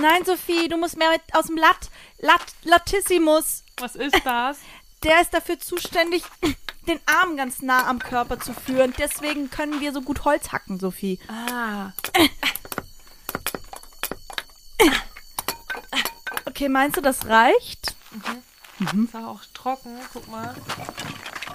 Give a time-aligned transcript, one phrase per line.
[0.00, 3.64] Nein, Sophie, du musst mehr mit aus dem Lat, Lat, Latissimus.
[3.78, 4.58] Was ist das?
[5.02, 6.22] Der ist dafür zuständig,
[6.88, 8.94] den Arm ganz nah am Körper zu führen.
[8.98, 11.18] Deswegen können wir so gut Holz hacken, Sophie.
[11.28, 11.92] ah.
[16.46, 17.94] Okay, meinst du, das reicht?
[18.80, 20.54] Ist auch trocken, guck mal.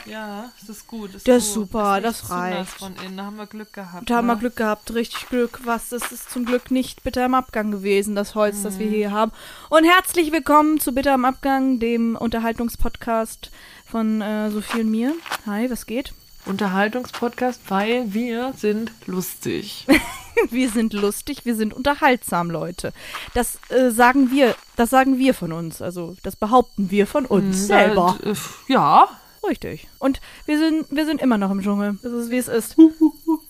[0.06, 1.16] Ja, das ist gut.
[1.16, 1.34] Das gut.
[1.34, 2.72] ist super, nicht das zu nass reicht.
[2.72, 4.10] Von innen, da haben wir Glück gehabt.
[4.10, 4.40] Da haben wir ne?
[4.40, 5.62] Glück gehabt, richtig Glück.
[5.64, 9.12] Was, das ist zum Glück nicht bitter im Abgang gewesen, das Holz, das wir hier
[9.12, 9.32] haben.
[9.70, 13.52] Und herzlich willkommen zu Bitter im Abgang, dem Unterhaltungspodcast
[13.86, 15.14] von äh, Sophie und mir.
[15.48, 16.14] Hi, was geht?
[16.46, 19.88] Unterhaltungspodcast, weil wir sind lustig.
[20.52, 22.92] Wir sind lustig, wir sind unterhaltsam, Leute.
[23.34, 25.82] Das äh, sagen wir, das sagen wir von uns.
[25.82, 28.18] Also das behaupten wir von uns selber.
[28.22, 28.36] Da, äh,
[28.68, 29.08] ja.
[29.48, 29.88] Richtig.
[30.00, 31.98] Und wir sind, wir sind immer noch im Dschungel.
[32.02, 32.76] Das ist wie es ist.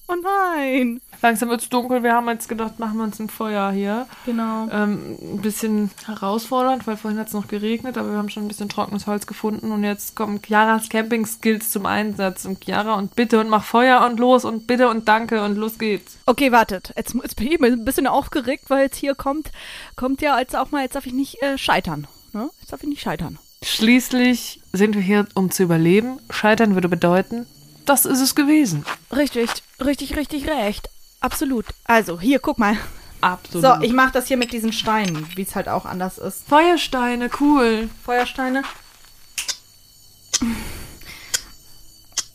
[0.08, 1.02] Oh nein.
[1.24, 2.04] Langsam wird's dunkel.
[2.04, 4.06] Wir haben jetzt gedacht, machen wir uns ein Feuer hier.
[4.28, 4.68] Genau.
[4.72, 8.48] Ähm, ein bisschen herausfordernd, weil vorhin hat es noch geregnet, aber wir haben schon ein
[8.48, 12.46] bisschen trockenes Holz gefunden und jetzt kommen Chiaras Camping-Skills zum Einsatz.
[12.46, 15.80] Und Chiara und bitte und mach Feuer und los und bitte und danke und los
[15.80, 16.20] geht's.
[16.28, 16.94] Okay, wartet.
[16.96, 19.52] Jetzt, jetzt bin ich ein bisschen aufgeregt, weil jetzt hier kommt,
[19.96, 22.06] kommt ja als auch mal, jetzt darf ich nicht äh, scheitern.
[22.32, 22.52] Ne?
[22.60, 23.40] Jetzt darf ich nicht scheitern.
[23.66, 26.20] Schließlich sind wir hier, um zu überleben.
[26.30, 27.48] Scheitern würde bedeuten,
[27.86, 28.86] das ist es gewesen.
[29.12, 29.50] Richtig,
[29.84, 30.88] richtig, richtig recht.
[31.20, 31.66] Absolut.
[31.84, 32.78] Also, hier, guck mal.
[33.22, 33.66] Absolut.
[33.66, 36.48] So, ich mach das hier mit diesen Steinen, wie es halt auch anders ist.
[36.48, 37.90] Feuersteine, cool.
[38.04, 38.62] Feuersteine.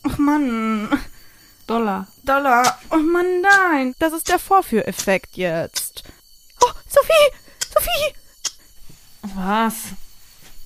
[0.03, 0.89] Ach Mann.
[1.65, 2.07] Dollar.
[2.23, 2.77] Dollar.
[2.89, 3.95] Oh Mann, nein.
[3.99, 6.03] Das ist der Vorführeffekt jetzt.
[6.61, 7.37] Oh, Sophie!
[7.73, 8.15] Sophie!
[9.33, 9.75] Was?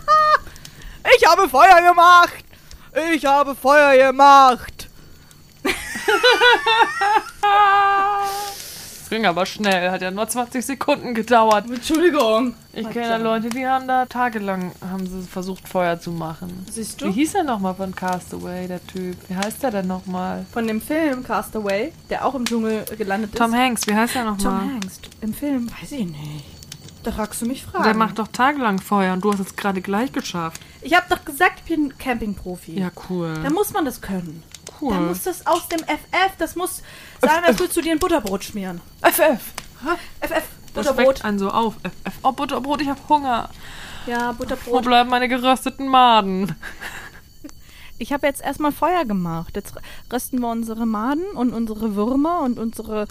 [1.16, 2.44] Ich habe Feuer gemacht!
[3.14, 4.69] Ich habe Feuer gemacht!
[9.10, 11.68] Ging aber schnell, hat ja nur 20 Sekunden gedauert.
[11.70, 12.54] Entschuldigung.
[12.72, 16.64] Ich kenne Leute, die haben da tagelang haben sie versucht, Feuer zu machen.
[16.70, 17.12] Siehst Wie du?
[17.12, 19.16] hieß er nochmal von Castaway, der Typ?
[19.28, 20.46] Wie heißt der denn nochmal?
[20.52, 23.58] Von dem Film Castaway, der auch im Dschungel gelandet Tom ist.
[23.58, 24.60] Hanks, wie heißt Tom nochmal?
[24.60, 25.00] Hanks.
[25.20, 26.44] Im Film, weiß ich nicht.
[27.02, 27.84] Da fragst du mich Fragen.
[27.84, 30.60] Der macht doch tagelang Feuer und du hast es gerade gleich geschafft.
[30.82, 32.78] Ich habe doch gesagt, ich bin Campingprofi.
[32.78, 33.34] Ja, cool.
[33.42, 34.42] Da muss man das können.
[34.80, 34.92] cool.
[34.94, 36.82] Da muss das aus dem FF, das muss
[37.20, 38.80] sein, als würdest du dir ein Butterbrot schmieren.
[39.02, 39.40] FF.
[40.20, 40.44] FF,
[40.74, 41.24] Butterbrot.
[41.24, 41.74] einen so auf.
[41.82, 42.14] FF.
[42.22, 43.48] Oh, Butterbrot, ich hab Hunger.
[44.06, 44.84] Ja, Wo Butterbrot.
[44.84, 46.54] bleiben meine gerösteten Maden?
[48.02, 49.56] Ich habe jetzt erstmal Feuer gemacht.
[49.56, 49.74] Jetzt
[50.10, 53.06] rösten wir unsere Maden und unsere Würmer und unsere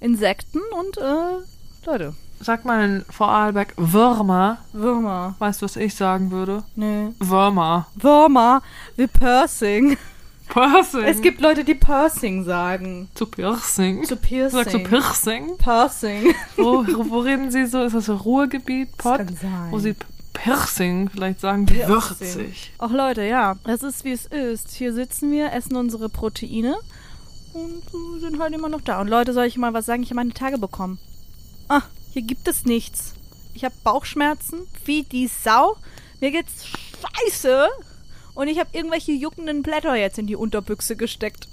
[0.00, 1.44] Insekten und, äh,
[1.86, 4.58] Leute, Sag mal in Vorarlberg Würmer.
[4.72, 5.36] Würmer.
[5.38, 6.64] Weißt du, was ich sagen würde?
[6.74, 7.10] Nee.
[7.20, 7.86] Würmer.
[7.94, 8.62] Würmer,
[8.96, 9.96] wie Pursing.
[10.52, 11.04] Piercing.
[11.04, 13.08] Es gibt Leute, die Pursing sagen.
[13.14, 14.04] zu Piercing.
[14.04, 14.58] Zu Piercing.
[14.58, 15.56] Sagst du Piercing?
[15.56, 16.34] Pursing.
[16.56, 17.82] Wo, wo reden sie so?
[17.84, 19.18] Ist das so Ruhrgebiet, Pott?
[19.18, 19.70] kann sein.
[19.70, 19.94] Wo sie
[20.34, 21.88] Piercing vielleicht sagen, Piercing.
[21.88, 22.72] würzig.
[22.78, 24.72] Ach Leute, ja, es ist wie es ist.
[24.72, 26.76] Hier sitzen wir, essen unsere Proteine
[27.54, 27.82] und
[28.20, 29.00] sind halt immer noch da.
[29.00, 30.02] Und Leute, soll ich mal was sagen?
[30.02, 30.98] Ich habe meine Tage bekommen.
[31.68, 33.14] Ah, hier gibt es nichts.
[33.54, 35.76] Ich habe Bauchschmerzen wie die Sau.
[36.20, 37.68] Mir geht's scheiße.
[38.34, 41.48] Und ich habe irgendwelche juckenden Blätter jetzt in die Unterbüchse gesteckt.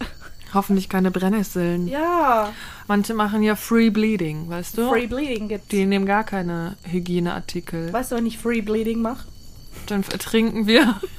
[0.53, 1.88] Hoffentlich keine Brennnesseln.
[1.88, 2.51] Ja,
[2.88, 4.89] Manche machen ja Free Bleeding, weißt du?
[4.89, 5.68] Free Bleeding gibt's.
[5.68, 7.94] Die nehmen gar keine Hygieneartikel.
[7.94, 9.28] Weißt du, wenn ich Free Bleeding mache?
[9.85, 11.00] Dann ertrinken wir.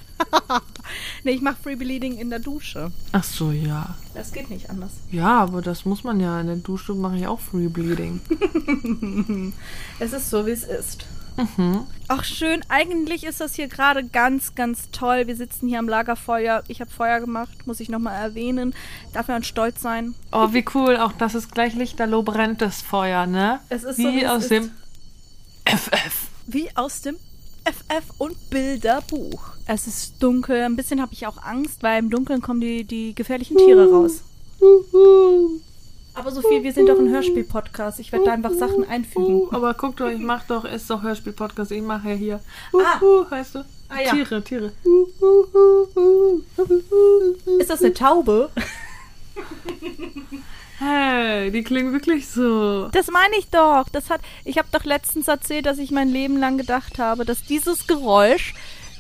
[1.22, 2.90] Nee, ich mache Free Bleeding in der Dusche.
[3.12, 3.94] Ach so, ja.
[4.14, 4.90] Das geht nicht anders.
[5.10, 6.40] Ja, aber das muss man ja.
[6.40, 8.20] In der Dusche mache ich auch Free Bleeding.
[10.00, 11.06] Es ist so, wie es ist.
[11.40, 11.86] Mhm.
[12.08, 15.26] Ach schön, eigentlich ist das hier gerade ganz, ganz toll.
[15.26, 16.64] Wir sitzen hier am Lagerfeuer.
[16.68, 18.74] Ich habe Feuer gemacht, muss ich nochmal erwähnen.
[19.12, 20.14] Darf man stolz sein.
[20.32, 20.96] Oh, wie cool.
[20.96, 23.60] Auch das ist gleich lichterloh brennt das Feuer, ne?
[23.68, 24.70] Es ist wie so, wie aus dem
[25.64, 26.28] FF.
[26.46, 27.16] Wie aus dem
[27.64, 29.52] FF und Bilderbuch.
[29.66, 30.62] Es ist dunkel.
[30.62, 34.22] Ein bisschen habe ich auch Angst, weil im Dunkeln kommen die, die gefährlichen Tiere raus.
[36.14, 38.00] Aber Sophie, wir sind doch ein Hörspiel-Podcast.
[38.00, 39.42] Ich werde da einfach Sachen einfügen.
[39.42, 41.70] Uh, aber guck doch, ich mach doch, ist doch Hörspiel-Podcast.
[41.70, 42.40] Ich mache ja hier.
[42.74, 43.00] Ah.
[43.02, 43.58] Uh, heißt du?
[43.88, 44.12] Ah, ja.
[44.12, 44.72] Tiere, Tiere.
[47.58, 48.50] Ist das eine Taube?
[50.78, 52.88] Hey, die klingen wirklich so.
[52.88, 53.86] Das meine ich doch.
[53.92, 57.44] Das hat, ich habe doch letztens erzählt, dass ich mein Leben lang gedacht habe, dass
[57.44, 58.54] dieses Geräusch,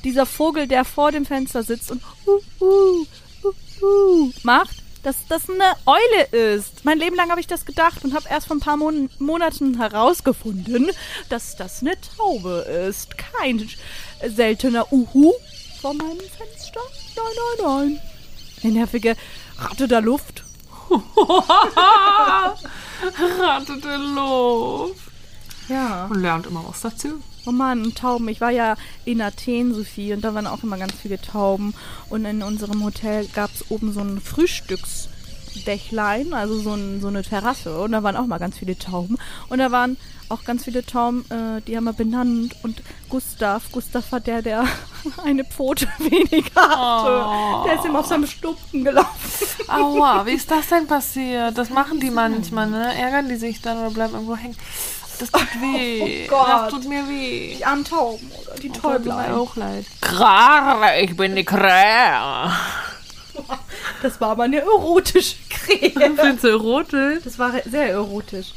[0.04, 3.06] dieser Vogel, der vor dem Fenster sitzt und uh, uh,
[3.44, 6.84] uh, uh, macht, dass das eine Eule ist.
[6.84, 9.76] Mein Leben lang habe ich das gedacht und habe erst vor ein paar Mon Monaten
[9.78, 10.90] herausgefunden,
[11.28, 13.16] dass das eine Taube ist.
[13.16, 13.68] Kein
[14.26, 15.32] seltener Uhu,
[15.80, 16.80] vor meinem Fenster?
[17.16, 18.00] Nein, nein, nein.
[18.62, 19.16] Eine nervige
[19.58, 20.44] Ratte der Luft.
[23.38, 25.09] Ratte der Luft.
[25.70, 26.06] Ja.
[26.06, 27.20] Und lernt immer was dazu.
[27.46, 28.26] Oh Mann, Tauben.
[28.28, 28.74] Ich war ja
[29.04, 31.74] in Athen, Sophie, und da waren auch immer ganz viele Tauben.
[32.10, 37.22] Und in unserem Hotel gab es oben so ein Frühstücksdächlein, also so, ein, so eine
[37.22, 37.80] Terrasse.
[37.80, 39.16] Und da waren auch mal ganz viele Tauben.
[39.48, 39.96] Und da waren
[40.28, 42.56] auch ganz viele Tauben, äh, die haben wir benannt.
[42.62, 44.64] Und Gustav, Gustav war der, der
[45.24, 47.24] eine Pfote weniger hatte.
[47.26, 47.64] Oh.
[47.64, 49.08] Der ist immer auf seinem Stumpen gelaufen.
[49.68, 51.56] Aua, wie ist das denn passiert?
[51.56, 52.92] Das machen die manchmal, ne?
[52.96, 54.56] Ärgern die sich dann oder bleiben irgendwo hängen.
[55.20, 56.26] Das tut weh.
[56.26, 56.48] Oh Gott.
[56.48, 57.54] Das tut mir weh.
[57.56, 59.32] Die armen Tauben oder die Tut mir Täublein.
[59.32, 59.84] auch leid.
[60.00, 62.50] Klar, ich bin die Krähe.
[64.02, 65.90] Das war aber eine erotische Krähe.
[66.16, 67.20] Findest du erotisch?
[67.24, 68.52] Das war sehr erotisch.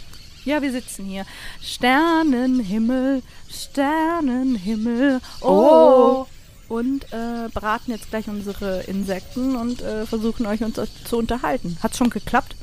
[0.45, 1.25] Ja, wir sitzen hier.
[1.61, 5.21] Sternenhimmel, Sternenhimmel.
[5.41, 6.25] Oh.
[6.67, 11.77] Und äh, braten jetzt gleich unsere Insekten und äh, versuchen euch uns zu unterhalten.
[11.81, 12.55] Hat's schon geklappt?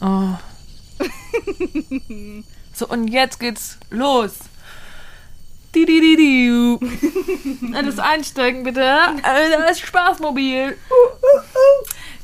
[0.00, 0.34] Oh.
[2.76, 4.34] So, und jetzt geht's los.
[7.74, 8.80] Alles einsteigen, bitte.
[8.82, 10.76] Äh, Da ist Spaßmobil.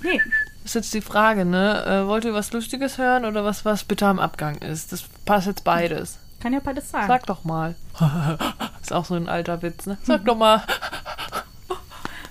[0.02, 0.20] Nee.
[0.64, 1.84] ist jetzt die Frage, ne?
[1.84, 4.92] Äh, wollt ihr was Lustiges hören oder was, was bitter am Abgang ist?
[4.92, 6.18] Das passt jetzt beides.
[6.40, 7.06] Kann ja beides sein.
[7.08, 7.74] Sag doch mal.
[8.82, 9.98] ist auch so ein alter Witz, ne?
[10.02, 10.62] Sag doch mal.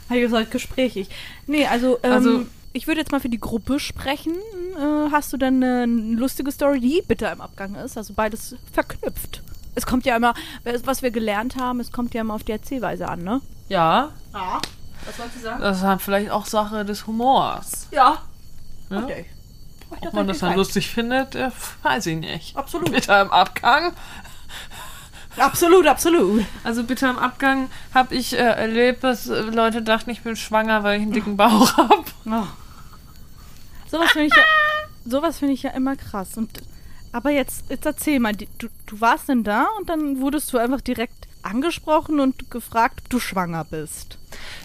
[0.09, 1.07] Ihr seid gesprächig.
[1.47, 4.33] Nee, also, ähm, Also- ich würde jetzt mal für die Gruppe sprechen.
[4.77, 7.97] Äh, hast du denn eine lustige Story, die bitter im Abgang ist?
[7.97, 9.41] Also beides verknüpft.
[9.75, 10.33] Es kommt ja immer,
[10.83, 13.41] was wir gelernt haben, es kommt ja immer auf die Erzählweise an, ne?
[13.69, 14.59] Ja, Ja.
[15.05, 15.61] Was wolltest du sagen?
[15.61, 17.87] das ist halt vielleicht auch Sache des Humors.
[17.91, 18.21] Ja.
[18.89, 19.03] Ja?
[19.03, 19.25] Okay.
[19.89, 21.49] Ob man das dann lustig findet, äh,
[21.83, 22.55] weiß ich nicht.
[22.55, 22.91] Absolut.
[22.91, 23.93] Bitter im Abgang.
[25.37, 26.45] Absolut, absolut.
[26.63, 30.97] Also bitter im Abgang habe ich äh, erlebt, dass Leute dachten, ich bin schwanger, weil
[30.97, 32.03] ich einen dicken Bauch habe.
[32.25, 32.43] Oh.
[33.91, 34.43] Sowas finde ich ja,
[35.05, 36.37] sowas finde ich ja immer krass.
[36.37, 36.49] Und
[37.11, 40.57] aber jetzt, jetzt erzähl mal, die- du, du warst denn da und dann wurdest du
[40.57, 44.17] einfach direkt angesprochen und gefragt, ob du schwanger bist.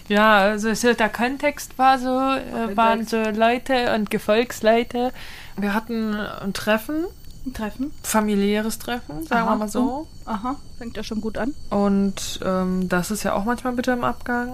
[0.07, 5.11] Ja, also so der Kontext war so, äh, waren so Leute und Gefolgsleute.
[5.57, 7.05] Wir hatten ein Treffen,
[7.45, 7.91] Ein Treffen?
[8.03, 9.53] familiäres Treffen, sagen Aha.
[9.53, 10.07] wir mal so.
[10.25, 11.53] Aha, fängt ja schon gut an.
[11.69, 14.53] Und ähm, das ist ja auch manchmal bitter im Abgang.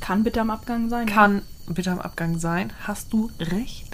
[0.00, 1.06] Kann bitte am Abgang sein.
[1.06, 2.72] Kann bitter im Abgang sein.
[2.86, 3.93] Hast du recht?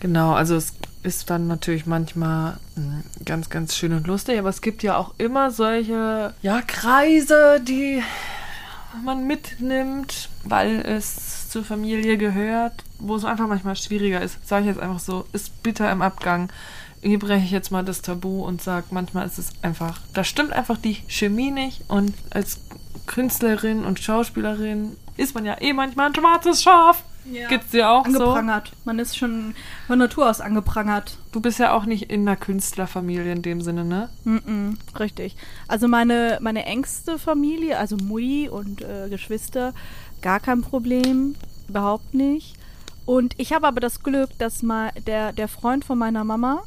[0.00, 4.60] Genau, also es ist dann natürlich manchmal mh, ganz, ganz schön und lustig, aber es
[4.60, 8.02] gibt ja auch immer solche, ja, Kreise, die
[9.04, 14.46] man mitnimmt, weil es zur Familie gehört, wo es einfach manchmal schwieriger ist.
[14.46, 16.50] Sage ich jetzt einfach so, ist bitter im Abgang.
[17.02, 20.52] Hier breche ich jetzt mal das Tabu und sage, manchmal ist es einfach, da stimmt
[20.52, 22.60] einfach die Chemie nicht und als
[23.06, 27.04] Künstlerin und Schauspielerin ist man ja eh manchmal ein schwarzes Schaf.
[27.30, 27.48] Ja.
[27.48, 28.18] Gibt's dir auch so?
[28.18, 28.72] Angeprangert.
[28.84, 29.54] Man ist schon
[29.86, 31.18] von Natur aus angeprangert.
[31.32, 34.10] Du bist ja auch nicht in einer Künstlerfamilie in dem Sinne, ne?
[34.24, 35.36] Mm-mm, richtig.
[35.66, 39.72] Also meine, meine engste Familie, also Mutti und äh, Geschwister,
[40.22, 41.34] gar kein Problem,
[41.68, 42.56] überhaupt nicht.
[43.06, 46.62] Und ich habe aber das Glück, dass mal der, der Freund von meiner Mama,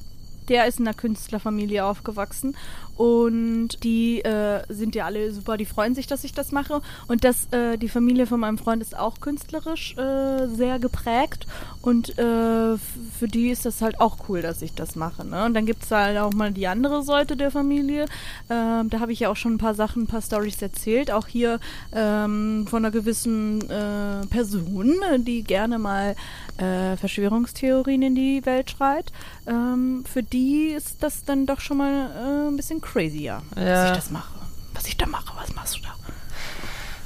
[0.49, 2.55] der ist in einer Künstlerfamilie aufgewachsen
[2.97, 7.23] und die äh, sind ja alle super, die freuen sich, dass ich das mache und
[7.23, 11.47] dass äh, die Familie von meinem Freund ist auch künstlerisch äh, sehr geprägt
[11.81, 15.25] und äh, für die ist das halt auch cool, dass ich das mache.
[15.25, 15.45] Ne?
[15.45, 18.05] Und dann gibt es halt auch mal die andere Seite der Familie.
[18.49, 21.27] Ähm, da habe ich ja auch schon ein paar Sachen, ein paar Stories erzählt, auch
[21.27, 21.59] hier
[21.93, 26.15] ähm, von einer gewissen äh, Person, die gerne mal
[26.57, 29.11] äh, Verschwörungstheorien in die Welt schreit.
[29.45, 33.63] Ähm, für die ist das dann doch schon mal äh, ein bisschen crazier, Ja.
[33.63, 34.33] dass ich das mache.
[34.73, 35.89] Was ich da mache, was machst du da?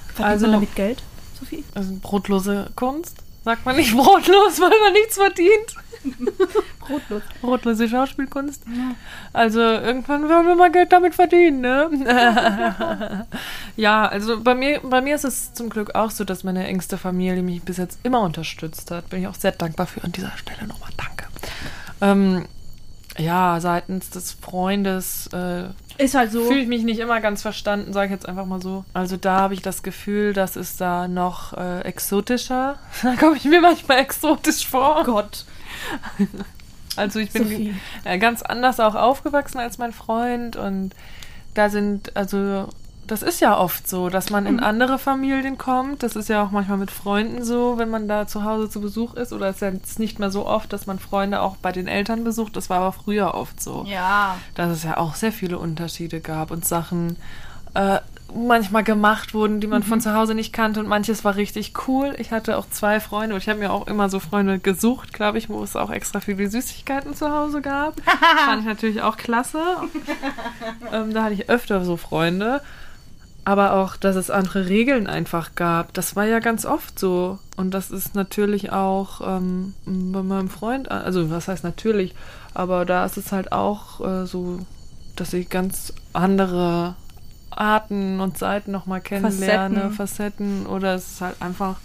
[0.07, 1.01] Verdient Also- man damit Geld,
[1.39, 1.63] Sophie?
[1.75, 3.17] Also brotlose Kunst.
[3.43, 5.75] Sagt man nicht brotlos, weil man nichts verdient.
[6.79, 7.21] Brotlos.
[7.41, 8.63] Brotlose Schauspielkunst.
[9.33, 13.27] Also irgendwann werden wir mal Geld damit verdienen, ne?
[13.75, 16.97] ja, also bei mir, bei mir ist es zum Glück auch so, dass meine engste
[16.97, 19.09] Familie mich bis jetzt immer unterstützt hat.
[19.09, 20.03] Bin ich auch sehr dankbar für.
[20.03, 21.25] An dieser Stelle nochmal danke.
[22.01, 22.45] Ähm,
[23.17, 25.65] ja, seitens des Freundes äh,
[25.97, 26.45] Ist halt so.
[26.45, 28.85] fühle ich mich nicht immer ganz verstanden, sage ich jetzt einfach mal so.
[28.93, 32.79] Also da habe ich das Gefühl, das ist da noch äh, exotischer.
[33.03, 35.03] Da komme ich mir manchmal exotisch vor.
[35.03, 35.45] Gott.
[36.97, 40.91] Also ich bin äh, ganz anders auch aufgewachsen als mein Freund und
[41.53, 42.67] da sind, also
[43.11, 46.01] das ist ja oft so, dass man in andere Familien kommt.
[46.01, 49.15] Das ist ja auch manchmal mit Freunden so, wenn man da zu Hause zu Besuch
[49.15, 49.33] ist.
[49.33, 51.89] Oder es ist ja jetzt nicht mehr so oft, dass man Freunde auch bei den
[51.89, 52.55] Eltern besucht.
[52.55, 54.37] Das war aber früher oft so Ja.
[54.55, 57.17] dass es ja auch sehr viele Unterschiede gab und Sachen,
[57.73, 57.99] äh,
[58.33, 62.15] manchmal gemacht wurden, die man von zu Hause nicht kannte und manches war richtig cool.
[62.17, 65.37] Ich hatte auch zwei Freunde und ich habe mir auch immer so Freunde gesucht, glaube
[65.37, 67.99] ich, wo es auch extra viele Süßigkeiten zu Hause gab.
[68.45, 69.61] Fand ich natürlich auch klasse.
[70.93, 72.61] ähm, da hatte ich öfter so Freunde.
[73.43, 75.93] Aber auch, dass es andere Regeln einfach gab.
[75.93, 77.39] Das war ja ganz oft so.
[77.57, 82.13] Und das ist natürlich auch ähm, bei meinem Freund, also was heißt natürlich,
[82.53, 84.59] aber da ist es halt auch äh, so,
[85.15, 86.95] dass ich ganz andere
[87.49, 89.95] Arten und Seiten nochmal kennenlerne, Facetten.
[89.95, 90.65] Facetten.
[90.65, 91.77] Oder es ist halt einfach,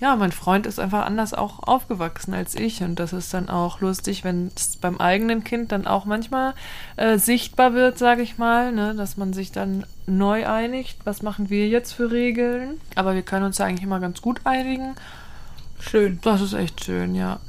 [0.00, 2.82] ja, mein Freund ist einfach anders auch aufgewachsen als ich.
[2.82, 6.54] Und das ist dann auch lustig, wenn es beim eigenen Kind dann auch manchmal
[6.96, 8.94] äh, sichtbar wird, sage ich mal, ne?
[8.94, 10.98] dass man sich dann neu einigt.
[11.04, 12.80] Was machen wir jetzt für Regeln?
[12.94, 14.94] Aber wir können uns ja eigentlich immer ganz gut einigen.
[15.80, 16.18] Schön.
[16.22, 17.40] Das ist echt schön, ja.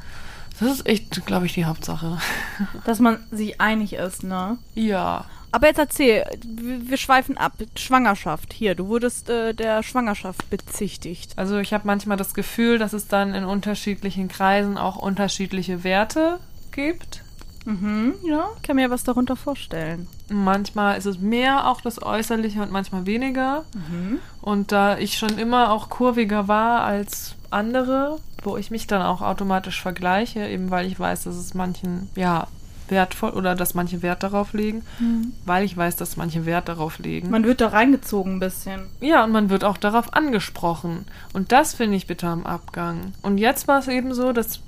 [0.59, 2.17] Das ist echt, glaube ich, die Hauptsache.
[2.85, 4.57] Dass man sich einig ist, ne?
[4.74, 5.25] Ja.
[5.51, 7.53] Aber jetzt erzähl, wir schweifen ab.
[7.77, 8.51] Schwangerschaft.
[8.53, 11.33] Hier, du wurdest äh, der Schwangerschaft bezichtigt.
[11.38, 16.39] Also ich habe manchmal das Gefühl, dass es dann in unterschiedlichen Kreisen auch unterschiedliche Werte
[16.71, 17.21] gibt.
[17.65, 20.07] Mhm, ja, kann mir was darunter vorstellen.
[20.29, 23.63] Manchmal ist es mehr auch das Äußerliche und manchmal weniger.
[23.74, 24.20] Mhm.
[24.41, 29.22] Und da ich schon immer auch kurviger war als andere, wo ich mich dann auch
[29.22, 32.48] automatisch vergleiche, eben weil ich weiß, dass es manchen, ja,
[32.88, 35.34] wertvoll oder dass manche Wert darauf legen, mhm.
[35.46, 37.29] weil ich weiß, dass manche Wert darauf legen.
[37.29, 38.82] Man wird da reingezogen ein bisschen.
[39.01, 41.05] Ja, und man wird auch darauf angesprochen.
[41.34, 43.13] Und das finde ich bitter am Abgang.
[43.22, 44.60] Und jetzt war es eben so, dass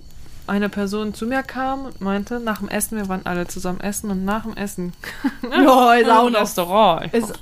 [0.48, 4.10] eine Person zu mir kam und meinte, nach dem Essen, wir waren alle zusammen essen
[4.12, 4.94] und nach dem Essen.
[5.51, 7.13] ja, ist auch noch, Restaurant.
[7.13, 7.34] Ist,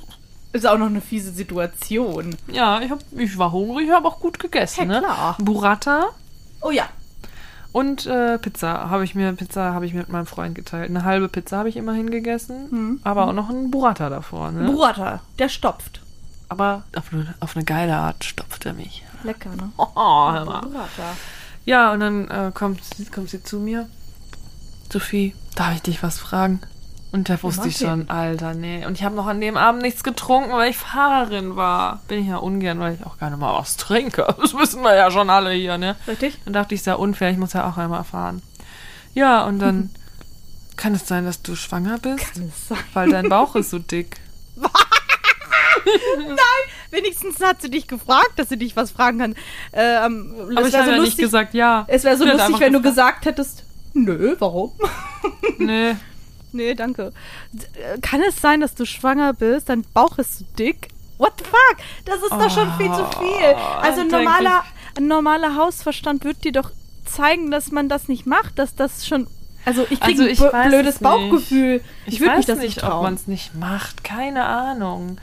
[0.54, 2.36] ist auch noch eine fiese Situation.
[2.48, 4.90] Ja, ich, hab, ich war hungrig, ich habe auch gut gegessen.
[4.90, 5.00] Ja, ne?
[5.00, 5.38] klar.
[5.40, 6.10] Burrata.
[6.62, 6.86] Oh ja.
[7.72, 10.90] Und äh, Pizza habe ich mir Pizza habe ich mit meinem Freund geteilt.
[10.90, 13.00] Eine halbe Pizza habe ich immerhin gegessen, hm.
[13.04, 14.52] aber auch noch ein Burrata davor.
[14.52, 14.72] Ne?
[14.72, 16.02] Burrata, der stopft.
[16.48, 19.04] Aber auf eine, auf eine geile Art stopft er mich.
[19.24, 19.72] Lecker, ne?
[19.78, 20.62] Oh, hör mal.
[20.62, 21.18] Burrata.
[21.66, 22.82] Ja, und dann äh, kommt,
[23.14, 23.90] kommt sie zu mir.
[24.92, 26.62] Sophie, darf ich dich was fragen?
[27.12, 28.86] Und da wusste ich schon, Alter, nee.
[28.86, 32.02] Und ich habe noch an dem Abend nichts getrunken, weil ich Fahrerin war.
[32.10, 34.36] Bin ich ja ungern, weil ich auch gerne mal was trinke.
[34.42, 35.96] Das wissen wir ja schon alle hier, ne?
[36.08, 36.38] Richtig.
[36.44, 38.42] Dann dachte ich, ist ja unfair, ich muss ja auch einmal fahren.
[39.14, 39.92] Ja, und dann
[40.76, 42.34] kann es sein, dass du schwanger bist?
[42.34, 42.78] Kann es sein.
[42.94, 44.18] Weil dein Bauch ist so dick.
[44.56, 46.36] Nein,
[46.96, 49.36] wenigstens hat sie dich gefragt, dass sie dich was fragen kann.
[49.74, 51.86] Ähm, Aber ich habe so ja nicht gesagt, ja.
[51.88, 52.74] Es wäre so lustig, wenn gefragt.
[52.74, 54.72] du gesagt hättest, nö, warum?
[55.58, 55.96] Nee.
[56.52, 57.12] Nee, danke.
[58.02, 59.68] Kann es sein, dass du schwanger bist?
[59.68, 60.88] Dein Bauch ist so dick?
[61.18, 61.78] What the fuck?
[62.06, 63.56] Das ist oh, doch schon viel zu viel.
[63.82, 64.64] Also ein normaler,
[64.98, 66.72] ein normaler Hausverstand wird dir doch
[67.06, 69.28] zeigen, dass man das nicht macht, dass das schon
[69.66, 71.82] also ich kriege also ein blödes Bauchgefühl.
[72.06, 74.04] Ich, ich weiß mich das nicht, ob man es nicht macht.
[74.04, 75.18] Keine Ahnung.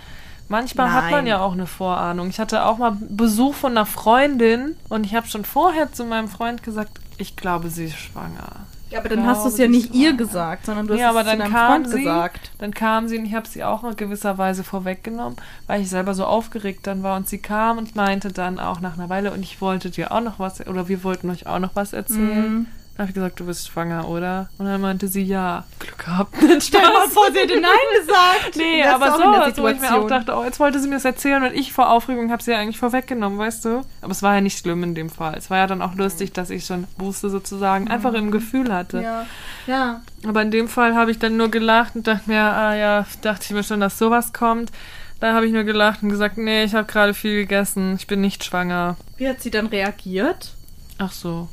[0.53, 0.97] Manchmal Nein.
[0.97, 2.29] hat man ja auch eine Vorahnung.
[2.29, 6.29] Ich hatte auch mal Besuch von einer Freundin und ich habe schon vorher zu meinem
[6.29, 8.67] Freund gesagt, ich glaube, sie ist schwanger.
[8.91, 11.21] Ja, aber dann hast du es ja nicht ihr gesagt, sondern du hast ja, aber
[11.21, 12.51] es dann zu deinem Freund sie, gesagt.
[12.59, 16.13] Dann kam sie und ich habe sie auch in gewisser Weise vorweggenommen, weil ich selber
[16.13, 17.17] so aufgeregt dann war.
[17.17, 20.21] Und sie kam und meinte dann auch nach einer Weile, und ich wollte dir auch
[20.21, 22.53] noch was, oder wir wollten euch auch noch was erzählen.
[22.53, 22.67] Mhm.
[22.97, 24.51] Dann habe ich gesagt, du bist schwanger, oder?
[24.59, 25.65] Und dann meinte sie, ja.
[25.79, 26.35] Glück gehabt.
[26.61, 28.57] Stell mal vor, sie hätte Nein gesagt.
[28.57, 31.43] nee, aber so, wo ich mir auch dachte, oh, jetzt wollte sie mir das erzählen
[31.43, 33.83] und ich vor Aufregung habe sie ja eigentlich vorweggenommen, weißt du?
[34.03, 35.35] Aber es war ja nicht schlimm in dem Fall.
[35.39, 39.01] Es war ja dann auch lustig, dass ich schon wusste sozusagen, einfach im Gefühl hatte.
[39.01, 39.27] Ja,
[39.67, 40.03] ja.
[40.27, 43.45] Aber in dem Fall habe ich dann nur gelacht und dachte mir, ah ja, dachte
[43.45, 44.71] ich mir schon, dass sowas kommt.
[45.19, 48.21] Da habe ich nur gelacht und gesagt, nee, ich habe gerade viel gegessen, ich bin
[48.21, 48.97] nicht schwanger.
[49.17, 50.53] Wie hat sie dann reagiert?
[50.99, 51.49] Ach so.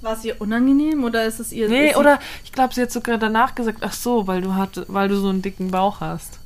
[0.00, 1.68] War es ihr unangenehm oder ist es ihr.
[1.68, 5.08] Nee, oder ich glaube, sie hat sogar danach gesagt, ach so, weil du hat, weil
[5.08, 6.38] du so einen dicken Bauch hast.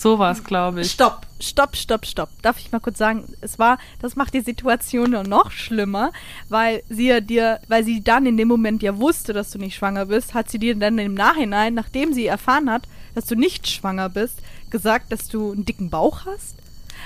[0.00, 0.92] So war es, glaube ich.
[0.92, 2.30] Stopp, stopp, stopp, stopp.
[2.40, 6.12] Darf ich mal kurz sagen, es war, das macht die Situation ja noch schlimmer,
[6.48, 9.76] weil sie ja dir, weil sie dann in dem Moment ja wusste, dass du nicht
[9.76, 13.68] schwanger bist, hat sie dir dann im Nachhinein, nachdem sie erfahren hat, dass du nicht
[13.68, 14.38] schwanger bist,
[14.70, 16.56] gesagt, dass du einen dicken Bauch hast?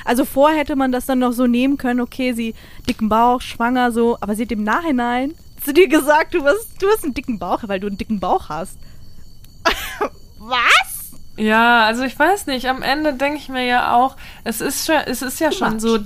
[0.05, 2.55] Also vorher hätte man das dann noch so nehmen können, okay, sie
[2.89, 5.35] dicken Bauch, schwanger, so, aber sie hat im Nachhinein
[5.65, 8.49] zu dir gesagt, du hast, du hast einen dicken Bauch, weil du einen dicken Bauch
[8.49, 8.79] hast.
[10.39, 11.13] Was?
[11.37, 12.69] Ja, also ich weiß nicht.
[12.69, 15.99] Am Ende denke ich mir ja auch, es ist schon, es ist ja schon so,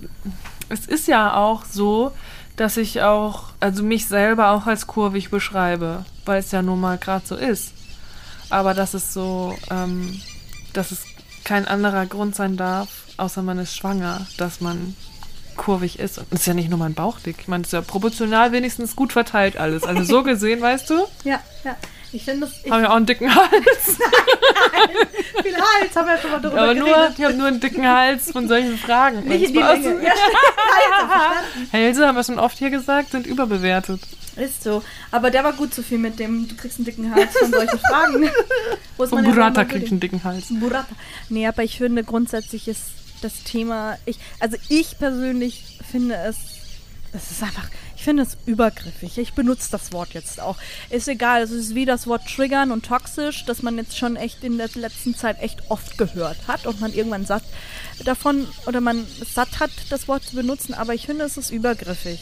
[0.69, 2.13] es ist ja auch so,
[2.57, 6.99] dass ich auch, also mich selber auch als kurvig beschreibe, weil es ja nun mal
[6.99, 7.73] gerade so ist.
[8.51, 10.21] Aber dass es so, ähm,
[10.73, 11.05] dass es
[11.45, 14.97] kein anderer Grund sein darf, außer man ist schwanger, dass man
[15.59, 16.17] kurvig ist.
[16.17, 17.37] Und es ist ja nicht nur mein Bauch dick.
[17.41, 19.83] Ich meine, es ist ja proportional wenigstens gut verteilt alles.
[19.85, 20.95] Also so gesehen, weißt du?
[21.25, 21.77] Ja, ja.
[22.11, 22.73] Ich finde das.
[22.73, 23.51] Haben ja auch einen dicken Hals.
[23.53, 25.43] nein, nein.
[25.43, 27.15] Viel Hals haben wir ja schon mal darüber Aber nur, geredet.
[27.19, 29.25] ich habe nur einen dicken Hals von solchen Fragen.
[29.25, 29.59] Nicht in die?
[29.59, 30.03] Länge.
[30.03, 30.13] Ja.
[31.71, 34.01] Hälse, haben wir schon oft hier gesagt, sind überbewertet.
[34.37, 34.83] Ist so.
[35.11, 37.79] Aber der war gut so viel mit dem, du kriegst einen dicken Hals von solchen
[37.79, 38.31] Fragen.
[38.97, 40.47] Wo ist Und Burrata kriegt einen dicken Hals.
[40.49, 40.87] Burrata.
[41.29, 42.85] Nee, aber ich finde grundsätzlich ist
[43.23, 46.37] das Thema, ich, also ich persönlich finde es,
[47.13, 47.69] es ist einfach,
[47.99, 49.19] ich finde es übergriffig.
[49.19, 50.57] Ich benutze das Wort jetzt auch.
[50.89, 54.45] Ist egal, es ist wie das Wort triggern und toxisch, das man jetzt schon echt
[54.45, 57.43] in der letzten Zeit echt oft gehört hat und man irgendwann satt
[58.05, 62.21] davon oder man satt hat, das Wort zu benutzen, aber ich finde es ist übergriffig.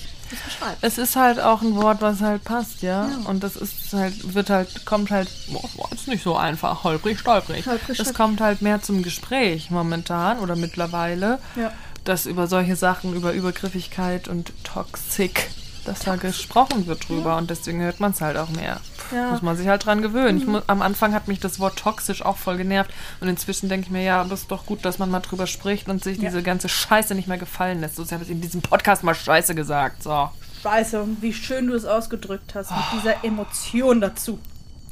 [0.81, 0.97] Das.
[0.97, 3.11] Es ist halt auch ein Wort, was halt passt, ja.
[3.27, 7.65] Und das ist halt, wird halt, kommt halt, boah, ist nicht so einfach, holprig, stolprig.
[7.67, 8.15] Holprig, Es stolprig.
[8.17, 11.73] kommt halt mehr zum Gespräch momentan oder mittlerweile, Ja.
[12.05, 15.49] dass über solche Sachen, über Übergriffigkeit und Toxik,
[15.87, 18.81] dass da gesprochen wird drüber und deswegen hört man es halt auch mehr.
[19.13, 19.27] Ja.
[19.27, 19.31] Mhm.
[19.33, 20.39] Muss man sich halt dran gewöhnen.
[20.39, 22.91] Ich mu am Anfang hat mich das Wort toxisch auch voll genervt
[23.21, 25.89] und inzwischen denke ich mir, ja, das ist doch gut, dass man mal drüber spricht
[25.89, 26.29] und sich Ja.
[26.29, 27.97] diese ganze Scheiße nicht mehr gefallen lässt.
[27.97, 30.03] So, ich habe in diesem Podcast mal Scheiße gesagt.
[30.03, 30.31] So.
[30.63, 34.39] Scheiße, wie schön du es ausgedrückt hast mit dieser Emotion dazu.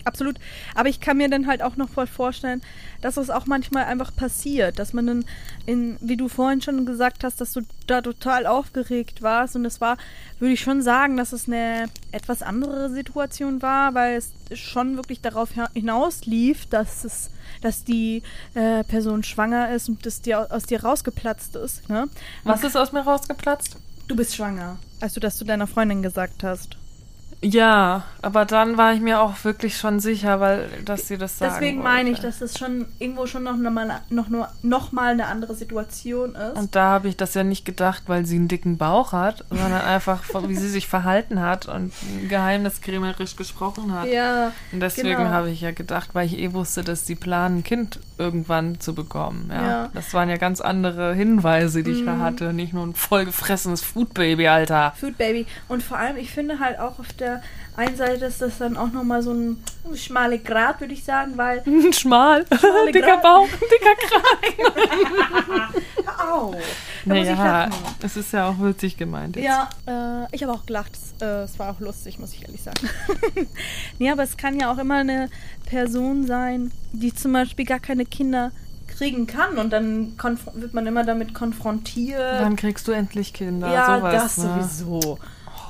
[0.04, 0.38] Absolut.
[0.74, 2.62] Aber ich kann mir dann halt auch noch voll vorstellen,
[3.00, 5.24] dass es auch manchmal einfach passiert, dass man dann,
[5.64, 9.56] in, wie du vorhin schon gesagt hast, dass du da total aufgeregt warst.
[9.56, 9.96] Und es war,
[10.38, 15.22] würde ich schon sagen, dass es eine etwas andere Situation war, weil es schon wirklich
[15.22, 17.30] darauf hinaus lief, dass es,
[17.62, 18.22] dass die
[18.54, 21.88] äh, Person schwanger ist und das dir aus dir rausgeplatzt ist.
[21.88, 22.08] Ne?
[22.44, 23.76] Was ist aus mir rausgeplatzt?
[24.06, 26.76] Du bist schwanger, als du das zu deiner Freundin gesagt hast.
[27.42, 31.52] Ja, aber dann war ich mir auch wirklich schon sicher, weil dass sie das sagen
[31.54, 32.26] Deswegen meine ich, wollte.
[32.28, 36.56] dass das schon irgendwo schon noch, mal, noch, nur, noch mal eine andere Situation ist.
[36.56, 39.82] Und da habe ich das ja nicht gedacht, weil sie einen dicken Bauch hat, sondern
[39.82, 41.92] einfach, wie sie sich verhalten hat und
[42.28, 44.06] geheimniskrämerisch gesprochen hat.
[44.06, 45.30] ja, Und deswegen genau.
[45.30, 48.94] habe ich ja gedacht, weil ich eh wusste, dass sie planen, ein Kind irgendwann zu
[48.94, 49.50] bekommen.
[49.52, 49.62] Ja.
[49.62, 49.84] Ja.
[49.86, 49.90] Mhm.
[49.94, 52.52] Das waren ja ganz andere Hinweise, die ich da hatte.
[52.52, 54.94] Nicht nur ein vollgefressenes Foodbaby, Alter.
[54.98, 55.46] Food Baby.
[55.68, 57.33] Und vor allem, ich finde halt auch auf der
[57.76, 59.62] einen Seite ist das dann auch noch mal so ein
[59.94, 62.44] schmale Grad, würde ich sagen, weil Schmal,
[62.94, 65.74] dicker Bauch, dicker Kragen.
[66.30, 66.54] Au,
[67.04, 67.68] Naja,
[68.02, 69.36] es ist ja auch witzig gemeint.
[69.36, 69.44] Jetzt.
[69.44, 69.68] Ja,
[70.22, 70.92] äh, ich habe auch gelacht.
[70.92, 72.88] Es, äh, es war auch lustig, muss ich ehrlich sagen.
[73.98, 75.28] nee, aber es kann ja auch immer eine
[75.66, 78.52] Person sein, die zum Beispiel gar keine Kinder
[78.96, 80.16] kriegen kann und dann
[80.54, 82.40] wird man immer damit konfrontiert.
[82.40, 83.72] Wann kriegst du endlich Kinder?
[83.72, 84.44] ja, Sowas, das ne?
[84.44, 85.18] sowieso.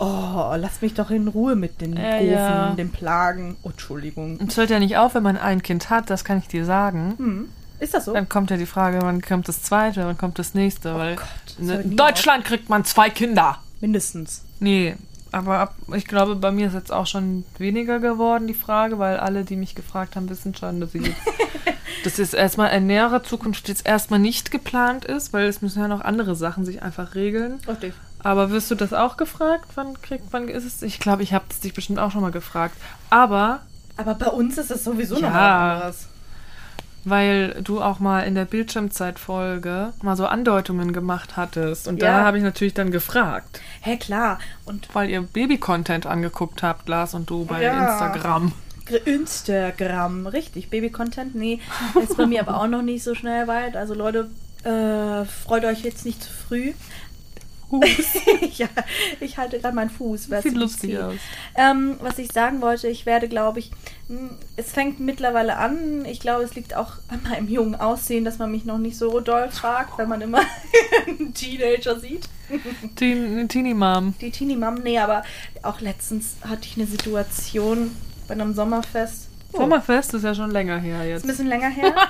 [0.04, 2.70] Oh, lass mich doch in Ruhe mit den Ja, Ofen, ja.
[2.74, 3.56] den Plagen.
[3.62, 4.38] Oh, Entschuldigung.
[4.46, 7.14] Es hört ja nicht auf, wenn man ein Kind hat, das kann ich dir sagen.
[7.16, 7.48] Hm.
[7.80, 8.12] Ist das so?
[8.12, 10.94] Dann kommt ja die Frage, wann kommt das zweite, wann kommt das nächste?
[10.94, 13.58] weil Oh Gott, das in Deutschland kriegt man zwei Kinder.
[13.80, 14.42] Mindestens.
[14.60, 14.96] Nee,
[15.32, 19.16] aber ab, ich glaube, bei mir ist jetzt auch schon weniger geworden, die Frage, weil
[19.18, 21.20] alle, die mich gefragt haben, wissen schon, dass ich jetzt,
[22.04, 25.88] dass jetzt erstmal in näherer Zukunft jetzt erstmal nicht geplant ist, weil es müssen ja
[25.88, 27.58] noch andere Sachen sich einfach regeln.
[27.66, 27.94] Richtig.
[28.24, 29.66] Aber wirst du das auch gefragt?
[29.76, 30.82] Wann kriegt, wann ist es?
[30.82, 32.76] Ich glaube, ich habe es dich bestimmt auch schon mal gefragt.
[33.10, 33.60] Aber
[33.96, 35.20] Aber bei uns ist es sowieso Ja.
[35.20, 36.08] noch mal anderes.
[37.06, 41.86] weil du auch mal in der Bildschirmzeitfolge mal so Andeutungen gemacht hattest.
[41.86, 42.18] Und Ja.
[42.20, 44.38] da habe ich natürlich dann gefragt, Hä, klar.
[44.64, 47.78] Und weil ihr Baby-Content angeguckt habt, Lars und du bei Ja.
[47.92, 48.52] Instagram.
[48.86, 50.70] Gr- Instagram, richtig.
[50.70, 51.60] Baby-Content, nee.
[52.02, 53.76] Ist bei mir aber auch noch nicht so schnell weit.
[53.76, 54.30] Also Leute,
[54.64, 56.72] äh, freut euch jetzt nicht zu früh.
[58.56, 58.68] ja,
[59.20, 60.30] ich halte gerade meinen Fuß.
[60.30, 61.14] wer Sieht lustig aus.
[61.54, 63.70] Ähm, was ich sagen wollte, ich werde, glaube ich,
[64.08, 66.04] mh, es fängt mittlerweile an.
[66.04, 69.20] Ich glaube, es liegt auch an meinem jungen Aussehen, dass man mich noch nicht so
[69.20, 70.40] doll fragt, wenn man immer
[71.06, 72.28] einen Teenager sieht.
[72.96, 74.14] Teen, Teenie Mom.
[74.20, 75.22] Die Teenie Mom, nee, aber
[75.62, 77.90] auch letztens hatte ich eine Situation
[78.28, 79.28] bei einem Sommerfest.
[79.52, 81.24] Oh, Sommerfest ist ja schon länger her Ist jetzt.
[81.24, 81.94] ein bisschen länger her.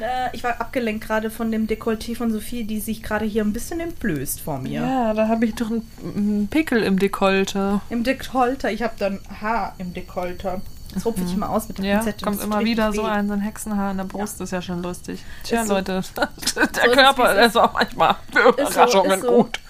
[0.00, 3.52] äh, ich war abgelenkt gerade von dem Dekolleté von Sophie, die sich gerade hier ein
[3.52, 4.80] bisschen entblößt vor mir.
[4.82, 7.80] Ja, da habe ich doch einen, einen Pickel im Dekolte.
[7.90, 8.70] Im Dekolter.
[8.72, 10.60] Ich habe dann Haar im Dekolter.
[10.94, 12.24] Das rupfe ich mal aus mit der Ja, Pinzette.
[12.24, 13.10] kommt immer wieder richtig so weh.
[13.12, 15.22] ein, so ein Hexenhaar in der Brust, ist ja schon lustig.
[15.44, 15.74] Tja, Ist so.
[15.74, 19.42] Leute, der So ist Körper es ist auch manchmal für Ist Überraschungen ist so.
[19.42, 19.60] gut.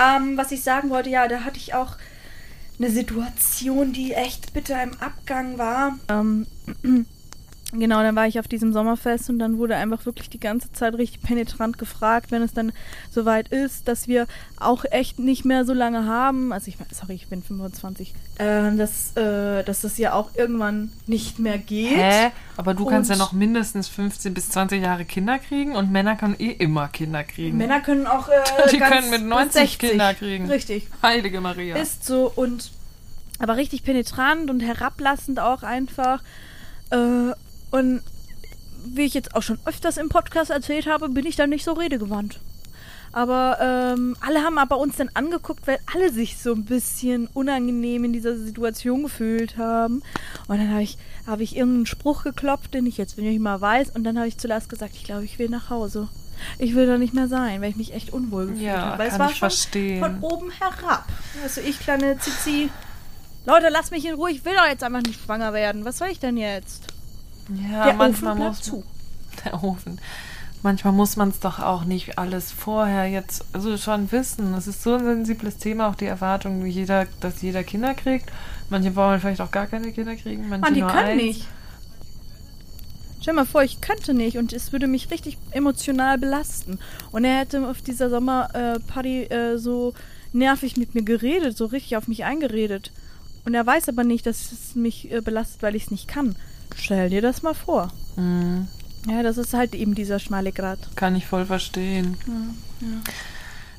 [0.00, 1.96] Ähm, was ich sagen wollte, ja, da hatte ich auch
[2.78, 5.98] eine Situation, die echt bitter im Abgang war.
[6.08, 6.46] Ähm,
[7.72, 10.94] genau, dann war ich auf diesem Sommerfest und dann wurde einfach wirklich die ganze Zeit
[10.94, 12.72] richtig penetrant gefragt, wenn es dann
[13.10, 14.26] soweit ist, dass wir
[14.58, 16.52] auch echt nicht mehr so lange haben.
[16.52, 18.14] Also ich meine, sorry, ich bin 25.
[18.38, 21.96] Äh, dass, äh, dass es ja auch irgendwann nicht mehr geht.
[21.96, 22.30] Hä?
[22.56, 26.16] Aber du kannst ja Und- noch mindestens 15 bis 20 Jahre Kinder kriegen und Männer
[26.16, 27.56] können eh immer Kinder kriegen.
[27.56, 28.32] Männer können auch äh,
[28.70, 30.46] Die können mit bis 90 Kinder kriegen.
[30.48, 30.88] Richtig.
[31.02, 31.76] Heilige Maria.
[31.76, 32.70] Ist so und
[33.38, 36.22] aber richtig penetrant und herablassend auch einfach.
[37.72, 38.02] Und
[38.84, 41.72] wie ich jetzt auch schon öfters im Podcast erzählt habe, bin ich da nicht so
[41.72, 42.38] redegewandt.
[43.14, 48.04] Aber ähm, alle haben aber uns dann angeguckt, weil alle sich so ein bisschen unangenehm
[48.04, 50.02] in dieser Situation gefühlt haben.
[50.48, 53.90] Und dann habe ich, hab ich irgendeinen Spruch geklopft, den ich jetzt nicht mal weiß.
[53.90, 56.08] Und dann habe ich zuletzt gesagt, ich glaube, ich will nach Hause.
[56.58, 58.98] Ich will da nicht mehr sein, weil ich mich echt unwohl gefühlt Ja, habe.
[59.00, 60.00] Weil kann es war ich schon verstehen.
[60.00, 61.04] von oben herab.
[61.42, 62.70] Also ich, kleine Zizi.
[63.44, 64.30] Leute, lasst mich in Ruhe.
[64.30, 65.84] Ich will doch jetzt einfach nicht schwanger werden.
[65.84, 66.84] Was soll ich denn jetzt?
[67.70, 68.84] Ja, Der manchmal Ofen muss zu.
[69.44, 70.00] der Ofen.
[70.62, 74.54] Manchmal muss man es doch auch nicht alles vorher jetzt also schon wissen.
[74.54, 78.30] Es ist so ein sensibles Thema, auch die Erwartung, jeder, dass jeder Kinder kriegt.
[78.70, 81.22] Manche wollen vielleicht auch gar keine Kinder kriegen, manche Mann, die nur können eins.
[81.22, 81.48] nicht.
[83.20, 86.78] Stell mal vor, ich könnte nicht und es würde mich richtig emotional belasten.
[87.12, 89.94] Und er hätte auf dieser Sommerparty äh, so
[90.32, 92.90] nervig mit mir geredet, so richtig auf mich eingeredet.
[93.44, 96.36] Und er weiß aber nicht, dass es mich äh, belastet, weil ich es nicht kann.
[96.76, 97.88] Stell dir das mal vor.
[98.16, 98.68] Mhm,
[99.06, 100.78] Ja, das ist halt eben dieser schmale Grat.
[100.96, 102.16] kann ich voll verstehen.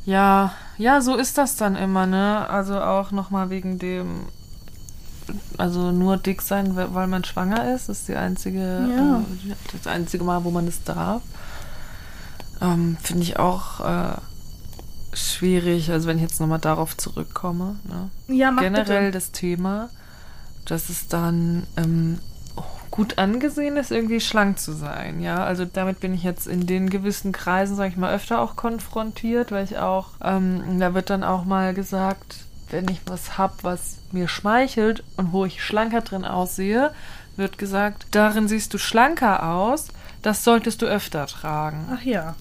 [0.05, 2.49] Ja, ja, so ist das dann immer, ne?
[2.49, 4.23] Also auch nochmal wegen dem,
[5.57, 9.19] also nur dick sein, we- weil man schwanger ist, ist die einzige, Ja.
[9.19, 11.21] äh, das einzige Mal, wo man es darf.
[12.61, 14.17] Ähm, Finde ich auch äh,
[15.13, 18.09] schwierig, also wenn ich jetzt nochmal darauf zurückkomme, ne?
[18.35, 19.11] Ja, Generell bitte.
[19.11, 19.89] das Thema,
[20.65, 22.19] dass es dann ähm,
[22.93, 25.19] gut angesehen ist, irgendwie schlank zu sein.
[25.19, 28.55] Ja, also damit bin ich jetzt in den gewissen Kreisen, sage ich mal, öfter auch
[28.55, 32.35] konfrontiert, weil ich auch, ähm, da wird dann auch mal gesagt,
[32.69, 36.91] wenn ich was hab, was mir schmeichelt und wo ich schlanker drin aussehe,
[37.35, 39.87] wird gesagt, darin siehst du schlanker aus,
[40.21, 41.87] das solltest du öfter tragen.
[41.95, 42.35] Ach ja.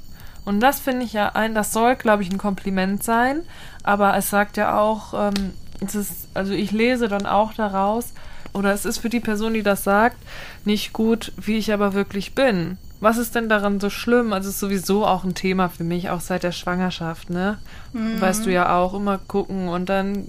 [0.44, 3.40] Und das finde ich ja ein, das soll, glaube ich, ein Kompliment sein,
[3.84, 8.12] aber es sagt ja auch, ähm, es ist, also ich lese dann auch daraus,
[8.52, 10.16] oder es ist für die Person, die das sagt,
[10.64, 12.78] nicht gut, wie ich aber wirklich bin.
[13.00, 14.32] Was ist denn daran so schlimm?
[14.32, 17.58] Also es ist sowieso auch ein Thema für mich, auch seit der Schwangerschaft, ne?
[18.20, 20.28] Weißt du ja auch, immer gucken und dann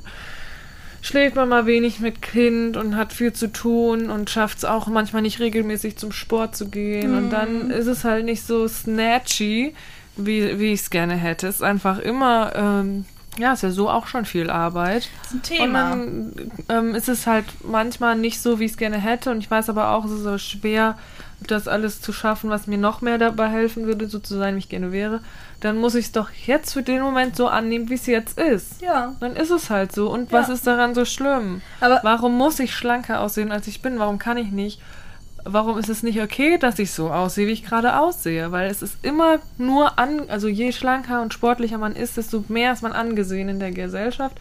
[1.03, 4.87] schläft man mal wenig mit Kind und hat viel zu tun und schafft es auch
[4.87, 7.15] manchmal nicht regelmäßig zum Sport zu gehen.
[7.15, 9.75] Und dann ist es halt nicht so snatchy,
[10.15, 11.47] wie, wie ich es gerne hätte.
[11.47, 13.05] Es ist einfach immer, ähm,
[13.37, 15.09] ja, ist ja so auch schon viel Arbeit.
[15.23, 15.91] Das ist ein Thema.
[15.93, 16.33] Und
[16.69, 19.31] dann ähm, ist es halt manchmal nicht so, wie ich es gerne hätte.
[19.31, 20.97] Und ich weiß aber auch, es ist so schwer,
[21.47, 24.59] das alles zu schaffen, was mir noch mehr dabei helfen würde, so zu sein, wie
[24.59, 25.19] ich gerne wäre.
[25.59, 28.81] Dann muss ich es doch jetzt für den Moment so annehmen, wie es jetzt ist.
[28.81, 29.15] ja.
[29.19, 30.09] Dann ist es halt so.
[30.09, 30.53] Und was Ja.
[30.53, 31.61] ist daran so schlimm?
[31.81, 33.99] Aber Warum muss ich schlanker aussehen, als ich bin?
[33.99, 34.79] Warum kann ich nicht?
[35.45, 38.51] Warum ist es nicht okay, dass ich so aussehe, wie ich gerade aussehe?
[38.51, 42.71] Weil es ist immer nur an, also je schlanker und sportlicher man ist, desto mehr
[42.73, 44.37] ist man angesehen in der Gesellschaft.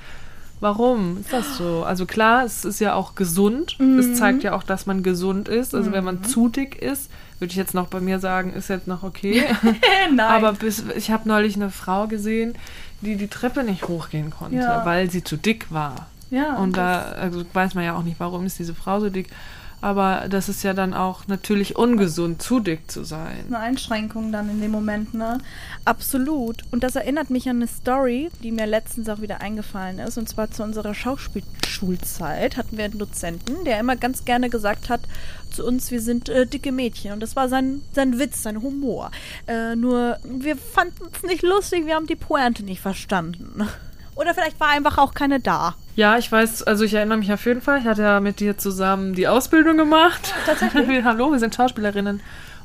[0.60, 1.82] Warum ist das so?
[1.84, 3.76] Also klar, es ist ja auch gesund.
[3.98, 5.74] Es zeigt ja auch, dass man gesund ist.
[5.74, 7.10] Also wenn man zu dick ist,
[7.40, 9.42] würde ich jetzt noch bei mir sagen, ist jetzt noch okay.
[10.14, 10.20] Nein.
[10.20, 12.54] Aber bis, ich habe neulich eine Frau gesehen,
[13.00, 14.86] die die Treppe nicht hochgehen konnte, Ja.
[14.86, 16.06] weil sie zu dick war.
[16.30, 19.30] ja, Und da also weiß man ja auch nicht, warum ist diese Frau so dick.
[19.82, 23.44] Aber das ist ja dann auch natürlich ungesund, zu dick zu sein.
[23.48, 25.38] eine Einschränkung dann in dem Moment, ne?
[25.84, 26.62] Absolut.
[26.70, 30.16] Und das erinnert mich an eine Story, die mir letztens auch wieder eingefallen ist.
[30.18, 35.00] Und zwar zu unserer Schauspielschulzeit hatten wir einen Dozenten, der immer ganz gerne gesagt hat
[35.50, 37.12] zu uns, wir sind äh, dicke Mädchen.
[37.12, 39.10] Und das war sein, sein Witz, sein Humor.
[39.48, 43.68] Äh, nur wir fanden es nicht lustig, wir haben die Pointe nicht verstanden.
[44.14, 45.75] Oder vielleicht war einfach auch keine da.
[45.96, 48.57] Ja, ich weiß, also ich erinnere mich auf jeden Fall, ich hatte ja mit dir
[48.57, 50.35] zusammen die Ausbildung gemacht.
[50.46, 50.87] tatsächlich?
[51.05, 52.20] Hallo, wir sind Schauspielerinnen.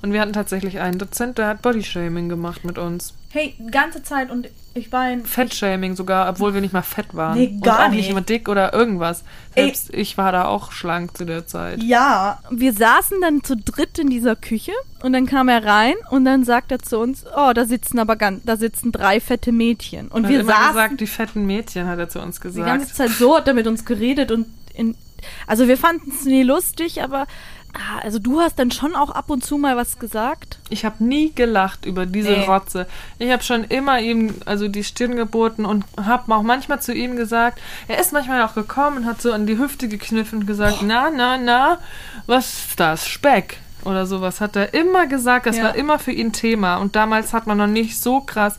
[0.08, 3.14] Und wir hatten tatsächlich einen Dozent, der hat Bodyshaming gemacht mit uns.
[3.30, 5.26] Hey, die ganze Zeit und ich war in.
[5.26, 7.38] Fettshaming sogar, obwohl wir nicht mal fett waren.
[7.38, 8.10] Nee, gar Und auch nicht nicht.
[8.12, 9.24] immer dick oder irgendwas.
[9.54, 9.66] Ey.
[9.66, 11.84] Selbst ich war da auch schlank zu der Zeit.
[11.84, 14.72] Ja, wir saßen dann zu dritt in dieser Küche
[15.04, 18.16] und dann kam er rein und dann sagt er zu uns, oh, da sitzen aber
[18.16, 20.08] ganz, da sitzen drei fette Mädchen.
[20.08, 22.44] Und Und wir hat immer saßen gesagt, die fetten Mädchen, hat er zu uns die
[22.44, 22.66] gesagt.
[22.66, 24.96] ganze Zeit so, hat er mit uns geredet und in,
[25.48, 27.26] also wir fanden es nie lustig, aber
[28.04, 30.60] also du hast dann schon auch ab und zu mal was gesagt.
[30.70, 32.46] Ich habe nie gelacht über diese Nee.
[32.46, 32.88] Rotze.
[33.20, 37.16] Ich habe schon immer ihm also die Stirn geboten und habe auch manchmal zu ihm
[37.16, 40.80] gesagt, er ist manchmal auch gekommen und hat so an die Hüfte gekniffen und gesagt,
[40.84, 41.80] na, na, na,
[42.26, 43.08] was ist das?
[43.08, 45.46] Speck oder sowas hat er immer gesagt.
[45.46, 45.66] Das Ja.
[45.66, 46.78] war immer für ihn Thema.
[46.78, 48.58] Und damals hat man noch nicht so krass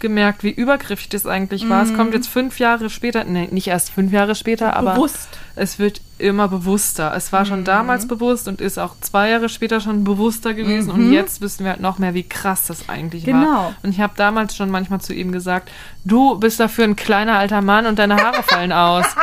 [0.00, 1.82] gemerkt, wie übergriffig das eigentlich war.
[1.82, 5.28] Es kommt jetzt fünf Jahre später, nee, nicht erst fünf Jahre später, aber Bewusst.
[5.56, 7.12] es wird immer bewusster.
[7.14, 10.90] Es war schon damals bewusst und ist auch zwei Jahre später schon bewusster gewesen.
[10.90, 13.32] Und jetzt wissen wir halt noch mehr, wie krass das eigentlich war.
[13.32, 13.74] Genau.
[13.82, 15.70] Und ich habe damals schon manchmal zu ihm gesagt,
[16.04, 19.06] du bist dafür ein kleiner alter Mann und deine Haare fallen aus.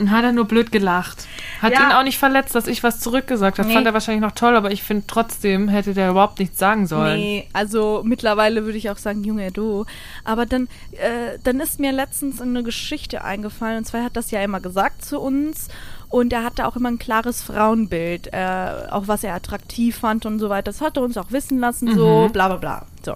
[0.00, 1.26] Und hat er nur blöd gelacht.
[1.60, 1.86] Hat Ja.
[1.86, 3.68] ihn auch nicht verletzt, dass ich was zurückgesagt habe.
[3.68, 3.74] Nee.
[3.74, 7.18] Fand er wahrscheinlich noch toll, aber ich finde trotzdem hätte der überhaupt nichts sagen sollen.
[7.20, 9.84] Nee, also mittlerweile würde ich auch sagen, Junge, du.
[10.24, 13.76] Aber dann, äh, dann ist mir letztens eine Geschichte eingefallen.
[13.78, 15.68] Und zwar hat das ja immer gesagt zu uns.
[16.08, 20.38] Und er hatte auch immer ein klares Frauenbild, äh, auch was er attraktiv fand und
[20.40, 20.64] so weiter.
[20.72, 22.32] Das hat er uns auch wissen lassen, so Mhm.
[22.32, 22.86] bla bla bla.
[23.04, 23.14] So.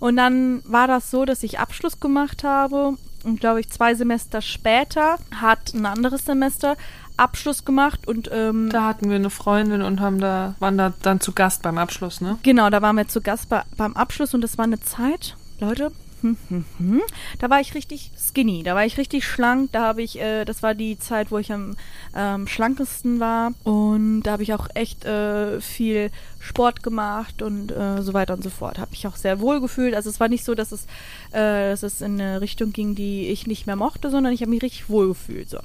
[0.00, 2.94] Und dann war das so, dass ich Abschluss gemacht habe.
[3.24, 6.76] Und glaube ich, zwei Semester später hat ein anderes Semester
[7.16, 11.20] Abschluss gemacht und ähm, Da hatten wir eine Freundin und haben da, waren da dann
[11.20, 12.38] zu Gast beim Abschluss, ne?
[12.42, 15.92] Genau, da waren wir zu Gast bei, beim Abschluss und das war eine Zeit, Leute,
[16.24, 17.02] hm, hm, hm,
[17.38, 20.62] da war ich richtig skinny, da war ich richtig schlank, da habe ich, äh, das
[20.62, 21.76] war die Zeit, wo ich am
[22.16, 26.10] ähm, schlankesten war und da habe ich auch echt äh, viel
[26.40, 28.78] Sport gemacht und äh, so weiter und so fort.
[28.78, 29.94] Habe ich auch sehr wohl gefühlt.
[29.94, 30.84] Also es war nicht so, dass es,
[31.32, 34.50] äh, dass es in eine Richtung ging, die ich nicht mehr mochte, sondern ich habe
[34.50, 35.50] mich richtig wohl gefühlt.
[35.50, 35.58] So.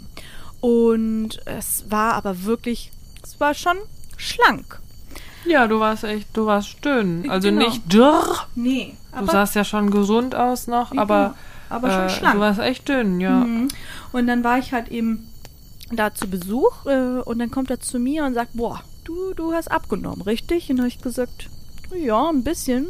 [0.62, 2.92] Und es war aber wirklich,
[3.24, 3.78] es war schon
[4.18, 4.80] schlank.
[5.46, 7.30] Ja, du warst echt, du warst dünn.
[7.30, 7.66] Also Genau.
[7.66, 8.46] nicht dürr.
[8.56, 11.36] Nee, Du sahst ja schon gesund aus noch, aber,
[11.70, 12.36] aber schon äh, schlank.
[12.36, 13.42] du warst echt dünn, ja.
[13.42, 13.68] Mhm.
[14.12, 15.30] Und dann war ich halt eben
[15.92, 19.54] da zu Besuch äh, und dann kommt er zu mir und sagt, boah, du, du
[19.54, 20.70] hast abgenommen, richtig?
[20.70, 21.50] Und dann habe ich gesagt,
[21.96, 22.88] ja, ein bisschen.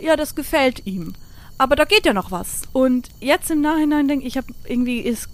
[0.00, 1.14] Ja, das gefällt ihm.
[1.58, 2.62] Aber da geht ja noch was.
[2.72, 5.28] Und jetzt im Nachhinein denke ich, ich habe irgendwie ist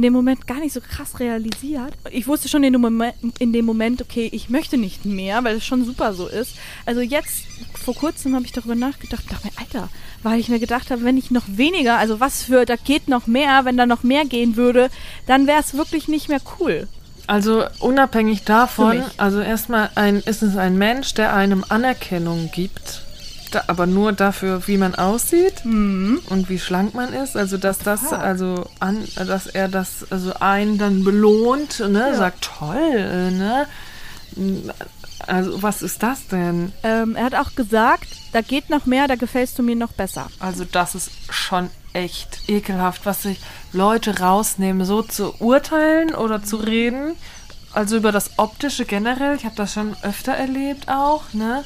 [0.00, 1.92] in dem Moment gar nicht so krass realisiert.
[2.10, 5.56] Ich wusste schon in dem, Moment, in dem Moment, okay, ich möchte nicht mehr, weil
[5.56, 6.54] es schon super so ist.
[6.86, 9.90] Also jetzt, vor kurzem habe ich darüber nachgedacht, dachte mir, Alter,
[10.22, 13.26] weil ich mir gedacht habe, wenn ich noch weniger, also was für, da geht noch
[13.26, 14.88] mehr, wenn da noch mehr gehen würde,
[15.26, 16.88] dann wäre es wirklich nicht mehr cool.
[17.26, 23.02] Also unabhängig davon, also erstmal ein, ist es ein Mensch, der einem Anerkennung gibt,
[23.50, 27.36] da, aber nur dafür, wie man aussieht und wie schlank man ist.
[27.36, 28.20] Also dass das, Total.
[28.20, 32.14] also an, dass er das, also einen dann belohnt, ne, Ja.
[32.14, 33.66] sagt toll, ne.
[35.26, 36.72] Also was ist das denn?
[36.82, 40.28] Ähm, er hat auch gesagt, da geht noch mehr, da gefällst du mir noch besser.
[40.38, 43.40] Also das ist schon echt ekelhaft, was sich
[43.72, 47.16] Leute rausnehmen, so zu urteilen oder zu reden.
[47.72, 51.64] Also über das Optische generell, ich habe das schon öfter erlebt auch, ne?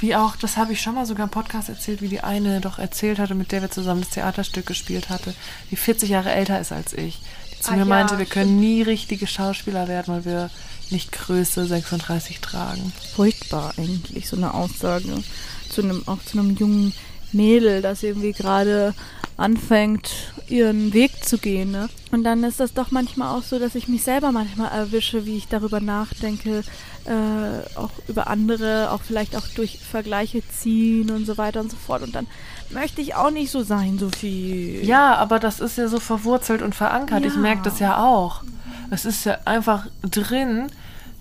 [0.00, 2.78] Wie auch, das habe ich schon mal sogar im Podcast erzählt, wie die eine doch
[2.78, 5.34] erzählt hatte, mit der wir zusammen das Theaterstück gespielt hatte,
[5.70, 7.20] die 40 Jahre älter ist als ich.
[7.52, 8.32] Die zu Ah mir ja, meinte, wir stimmt.
[8.32, 10.50] können nie richtige Schauspieler werden, weil wir
[10.90, 12.92] nicht Größe 36 tragen.
[13.14, 15.22] Furchtbar eigentlich, so eine Aussage.
[15.70, 16.92] Zu einem, auch zu einem jungen
[17.32, 18.94] Mädel, das irgendwie gerade
[19.36, 20.10] anfängt,
[20.48, 21.70] ihren Weg zu gehen.
[21.70, 21.88] Ne?
[22.12, 25.36] Und dann ist das doch manchmal auch so, dass ich mich selber manchmal erwische, wie
[25.36, 26.62] ich darüber nachdenke,
[27.06, 31.76] äh, auch über andere, auch vielleicht auch durch Vergleiche ziehen und so weiter und so
[31.76, 32.02] fort.
[32.02, 32.26] Und dann
[32.70, 34.84] möchte ich auch nicht so sein, so viel.
[34.84, 37.24] Ja, aber das ist ja so verwurzelt und verankert.
[37.24, 37.40] Ich Ja.
[37.40, 38.42] merke das ja auch.
[38.90, 40.66] Es ist ja einfach drin,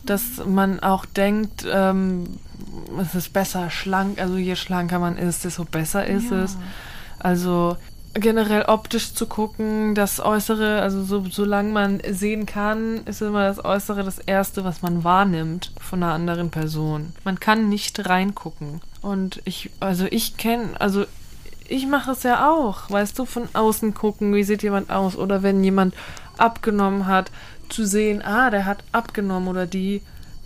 [0.05, 2.25] dass man auch denkt, ähm,
[3.01, 4.19] es ist besser schlank.
[4.19, 6.43] Also je schlanker man ist, desto besser ist Ja.
[6.43, 6.57] es.
[7.19, 7.77] Also
[8.13, 13.63] generell optisch zu gucken, das Äußere, also so, solange man sehen kann, ist immer das
[13.63, 17.13] Äußere das Erste, was man wahrnimmt von einer anderen Person.
[17.23, 18.81] Man kann nicht reingucken.
[19.01, 21.05] Und ich, also ich kenne, also
[21.67, 25.41] ich mache es ja auch, weißt du, von außen gucken, wie sieht jemand aus oder
[25.41, 25.95] wenn jemand
[26.37, 27.31] abgenommen hat,
[27.69, 30.01] zu sehen, ah, der hat abgenommen oder die,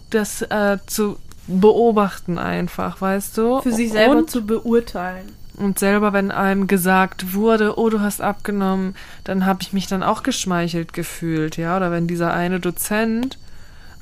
[0.09, 3.61] das äh, zu beobachten einfach, weißt du?
[3.61, 5.33] Für sich selber Und zu beurteilen.
[5.57, 10.03] Und selber, wenn einem gesagt wurde, oh, du hast abgenommen, dann habe ich mich dann
[10.03, 11.75] auch geschmeichelt gefühlt, ja.
[11.75, 13.37] Oder wenn dieser eine Dozent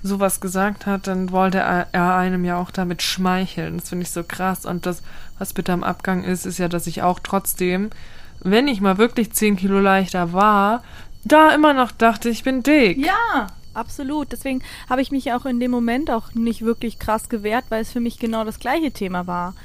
[0.04, 3.78] sowas gesagt hat, dann wollte er, einem ja auch damit schmeicheln.
[3.78, 4.66] Das finde ich so krass.
[4.66, 5.02] Und das,
[5.40, 7.90] was bitte am Abgang ist, ist ja, dass ich auch trotzdem,
[8.42, 10.84] wenn ich mal wirklich 10 Kilo leichter war,
[11.24, 13.04] da immer noch dachte, ich bin dick.
[13.04, 14.32] Ja, absolut.
[14.32, 17.92] Deswegen habe ich mich auch in dem Moment auch nicht wirklich krass gewehrt, weil es
[17.92, 19.56] für mich genau das gleiche Thema war.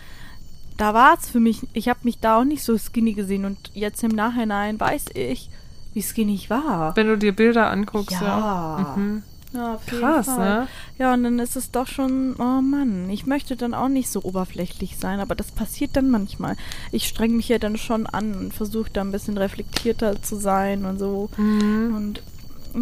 [0.80, 3.58] Da war es für mich, ich habe mich da auch nicht so skinny gesehen und
[3.74, 5.50] jetzt im Nachhinein weiß ich,
[5.92, 6.96] wie skinny ich war.
[6.96, 8.78] Wenn du dir Bilder anguckst, Ja.
[8.78, 8.96] ja.
[8.96, 9.22] Mhm.
[9.52, 10.60] Ja, Krass, Fall.
[10.60, 10.68] ne?
[10.98, 14.22] Ja, und dann ist es doch schon, oh Mann, ich möchte dann auch nicht so
[14.22, 16.56] oberflächlich sein, aber das passiert dann manchmal.
[16.92, 20.86] Ich streng mich ja dann schon an und versuche da ein bisschen reflektierter zu sein
[20.86, 21.28] und so.
[21.36, 21.94] Mhm.
[21.94, 22.22] Und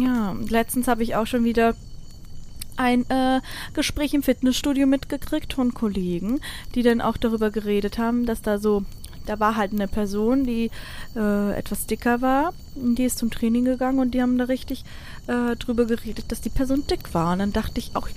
[0.01, 1.73] ja, letztens habe ich auch schon wieder
[2.79, 3.41] ein äh,
[3.73, 6.39] Gespräch im Fitnessstudio mitgekriegt von Kollegen,
[6.75, 8.83] die dann auch darüber geredet haben, dass da so,
[9.25, 10.71] da war halt eine Person, die
[11.15, 14.85] äh, etwas dicker war, die ist zum Training gegangen und die haben da richtig
[15.27, 17.33] äh, drüber geredet, dass die Person dick war.
[17.33, 18.07] Und dann dachte ich auch,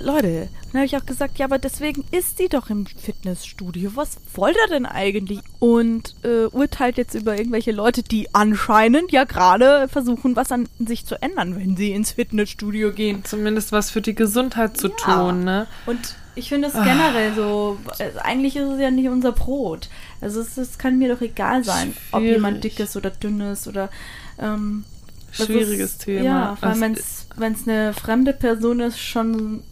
[0.00, 3.92] Leute, dann habe ich auch gesagt, ja, aber deswegen ist sie doch im Fitnessstudio.
[3.94, 5.40] Was wollt ihr denn eigentlich?
[5.58, 11.04] Und äh, urteilt jetzt über irgendwelche Leute, die anscheinend ja gerade versuchen, was an sich
[11.04, 13.24] zu ändern, wenn sie ins Fitnessstudio gehen.
[13.24, 14.94] Zumindest was für die Gesundheit zu Ja.
[14.96, 15.66] tun, ne?
[15.86, 19.88] Und ich finde es generell so, also eigentlich ist es ja nicht unser Brot.
[20.20, 22.36] Also es, es kann mir doch egal sein, ob Schwierig.
[22.36, 23.90] jemand dick ist oder dünn ist oder
[24.38, 24.84] ähm,
[25.32, 26.22] Schwieriges ist, Thema.
[26.24, 27.02] Ja, vor allem Also,
[27.36, 29.62] wenn es eine fremde Person ist, schon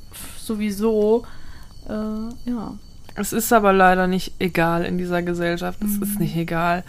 [0.46, 1.24] sowieso,
[1.88, 2.74] äh, ja.
[3.14, 5.78] Es ist aber leider nicht egal in dieser Gesellschaft.
[5.82, 6.02] Es Mhm.
[6.02, 6.84] ist nicht egal.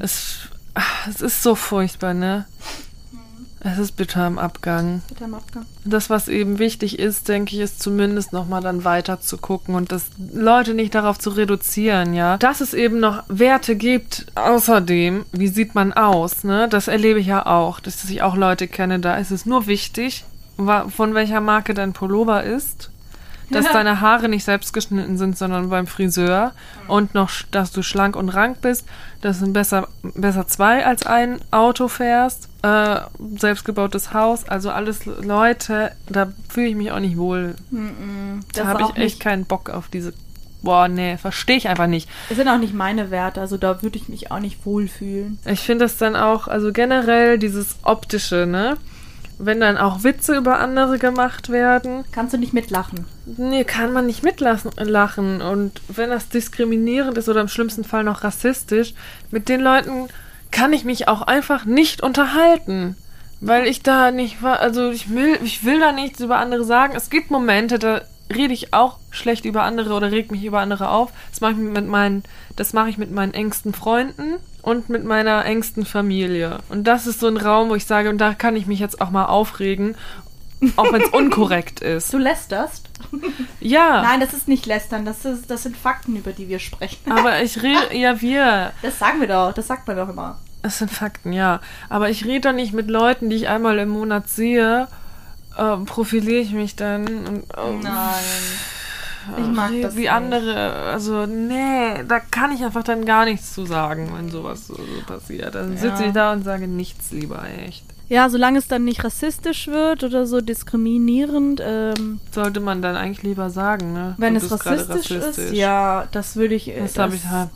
[0.00, 0.40] Es,
[0.74, 2.44] ach, es ist so furchtbar, ne?
[3.64, 5.02] Es ist bitter am Abgang.
[5.08, 5.64] Bitte am Abgang.
[5.84, 9.92] Das, was eben wichtig ist, denke ich, ist zumindest nochmal dann weiter zu gucken und
[9.92, 12.38] das Leute nicht darauf zu reduzieren, ja.
[12.38, 16.68] Dass es eben noch Werte gibt, außerdem, wie sieht man aus, ne?
[16.68, 20.24] Das erlebe ich ja auch, dass ich auch Leute kenne, da ist es nur wichtig,
[20.90, 22.90] von welcher Marke dein Pullover ist,
[23.50, 26.52] dass deine Haare nicht selbst geschnitten sind, sondern beim Friseur
[26.88, 28.86] und noch, dass du schlank und rank bist,
[29.20, 33.00] dass du besser, besser zwei als ein Auto fährst, äh,
[33.36, 37.56] selbstgebautes Haus, also alles Leute, da fühle ich mich auch nicht wohl.
[37.70, 37.78] Da
[38.54, 40.14] Das habe auch ich echt nicht- keinen Bock auf diese,
[40.62, 42.08] boah, nee, verstehe ich einfach nicht.
[42.30, 45.38] Es sind auch nicht meine Werte, also da würde ich mich auch nicht wohlfühlen.
[45.44, 48.78] Ich finde das dann auch, also generell dieses optische, ne?
[49.44, 53.06] Wenn dann auch Witze über andere gemacht werden, Kannst du nicht mitlachen?
[53.26, 55.42] Nee, kann man nicht mitlassen lachen.
[55.42, 58.94] Und wenn das diskriminierend ist oder im schlimmsten Fall noch rassistisch,
[59.32, 60.06] mit den Leuten
[60.52, 62.94] kann ich mich auch einfach nicht unterhalten.
[63.40, 66.94] Weil ich da nicht war, also ich will, ich will da nichts über andere sagen.
[66.94, 68.02] Es gibt Momente, da
[68.34, 71.12] rede ich auch schlecht über andere oder reg mich über andere auf.
[71.30, 72.24] Das mache ich mit meinen,
[72.56, 76.58] das mache ich mit meinen engsten Freunden und mit meiner engsten Familie.
[76.68, 79.00] Und das ist so ein Raum, wo ich sage, und da kann ich mich jetzt
[79.00, 79.96] auch mal aufregen,
[80.76, 82.12] auch wenn es unkorrekt ist.
[82.12, 82.88] Du lästerst?
[83.60, 84.02] Ja.
[84.02, 87.10] Nein, das ist nicht lästern, das, ist, das sind Fakten, über die wir sprechen.
[87.10, 88.72] Aber ich rede, ja, wir.
[88.82, 90.38] Das sagen wir doch, das sagt man doch immer.
[90.62, 91.60] Es sind Fakten, ja.
[91.88, 94.86] Aber ich rede doch nicht mit Leuten, die ich einmal im Monat sehe,
[95.56, 100.10] äh, profiliere ich mich dann und äh, Ich mag rede das wie nicht.
[100.12, 100.72] andere.
[100.72, 104.82] Also, nee, da kann ich einfach dann gar nichts zu sagen, wenn sowas so, so
[105.06, 105.54] passiert.
[105.54, 106.08] Dann sitze Ja.
[106.08, 107.84] ich da und sage nichts lieber, echt.
[108.08, 113.22] Ja, solange es dann nicht rassistisch wird oder so diskriminierend, ähm, Sollte man dann eigentlich
[113.22, 114.14] lieber sagen, ne?
[114.18, 116.68] wenn es gerade rassistisch, ist, ja, das würde ich.
[116.68, 117.48] äh, Das, habe ich halt.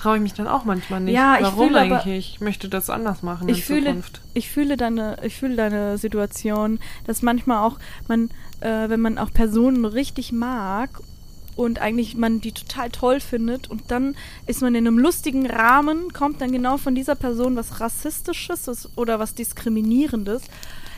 [0.00, 1.14] Traue ich mich dann auch manchmal nicht.
[1.14, 2.34] Ja, ich Warum fühle aber- eigentlich?
[2.36, 4.20] Ich möchte das anders machen in ich fühle, Zukunft.
[4.32, 9.30] ich fühle deine, ich fühle deine Situation, dass manchmal auch man, äh, wenn man auch
[9.30, 10.88] Personen richtig mag
[11.54, 16.12] und eigentlich man die total toll findet und dann ist man in einem lustigen Rahmen,
[16.14, 20.44] kommt dann genau von dieser Person was Rassistisches ist oder was Diskriminierendes,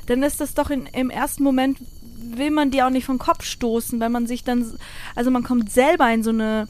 [0.07, 1.79] dann ist das doch in, im ersten Moment
[2.25, 4.65] will man die auch nicht vom Kopf stoßen, wenn man sich dann,
[5.17, 6.69] also man kommt selber in so eine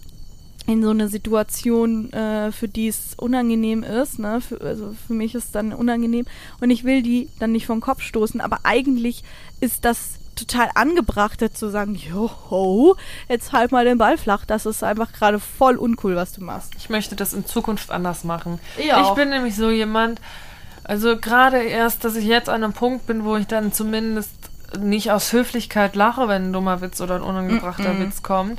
[0.67, 4.41] in so eine Situation, äh, für die es unangenehm ist, ne?
[4.41, 6.25] Für, also für mich ist es dann unangenehm
[6.61, 9.25] und ich will die dann nicht vom Kopf stoßen, aber eigentlich
[9.61, 12.97] ist das total angebracht, zu sagen, joho,
[13.29, 16.73] jetzt halt mal den Ball flach, das ist einfach gerade voll uncool, was du machst.
[16.79, 18.59] Ich möchte das in Zukunft anders machen.
[18.79, 19.15] Ich Ich auch.
[19.15, 20.21] bin nämlich so jemand,
[20.85, 24.31] also gerade erst, dass ich jetzt an einem Punkt bin, wo ich dann zumindest
[24.79, 28.59] nicht aus Höflichkeit lache, wenn ein dummer Witz oder ein unangebrachter Witz kommt.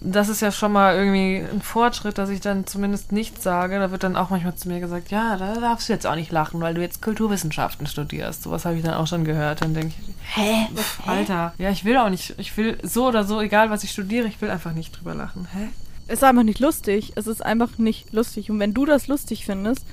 [0.00, 3.78] Das ist ja schon mal irgendwie ein Fortschritt, dass ich dann zumindest nichts sage.
[3.78, 6.30] Da wird dann auch manchmal zu mir gesagt, ja, da darfst du jetzt auch nicht
[6.30, 8.44] lachen, weil du jetzt Kulturwissenschaften studierst.
[8.44, 9.62] Sowas habe ich dann auch schon gehört.
[9.62, 10.68] Dann denke ich, Hä?
[11.06, 14.28] Alter, ja, ich will auch nicht, ich will so oder so, egal was ich studiere,
[14.28, 15.48] ich will einfach nicht drüber lachen.
[15.52, 15.68] Hä?
[16.06, 17.12] Es ist einfach nicht lustig.
[17.16, 18.50] Es ist einfach nicht lustig.
[18.50, 19.84] Und wenn du das lustig findest,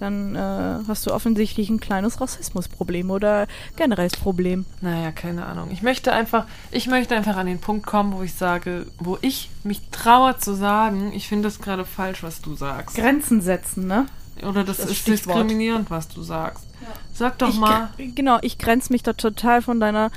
[0.00, 4.64] dann äh, hast du offensichtlich ein kleines Rassismusproblem oder generelles Problem.
[4.80, 5.68] Naja, keine Ahnung.
[5.70, 9.50] Ich möchte einfach, ich möchte einfach an den Punkt kommen, wo ich sage, wo ich
[9.62, 12.96] mich traue zu sagen, ich finde das gerade falsch, was du sagst.
[12.96, 14.06] Grenzen setzen, ne?
[14.42, 15.36] Oder das, Das ist Stichwort.
[15.36, 16.64] diskriminierend, was du sagst.
[17.12, 17.90] Sag doch ich, mal.
[17.98, 20.10] Genau, ich grenze mich da total von deiner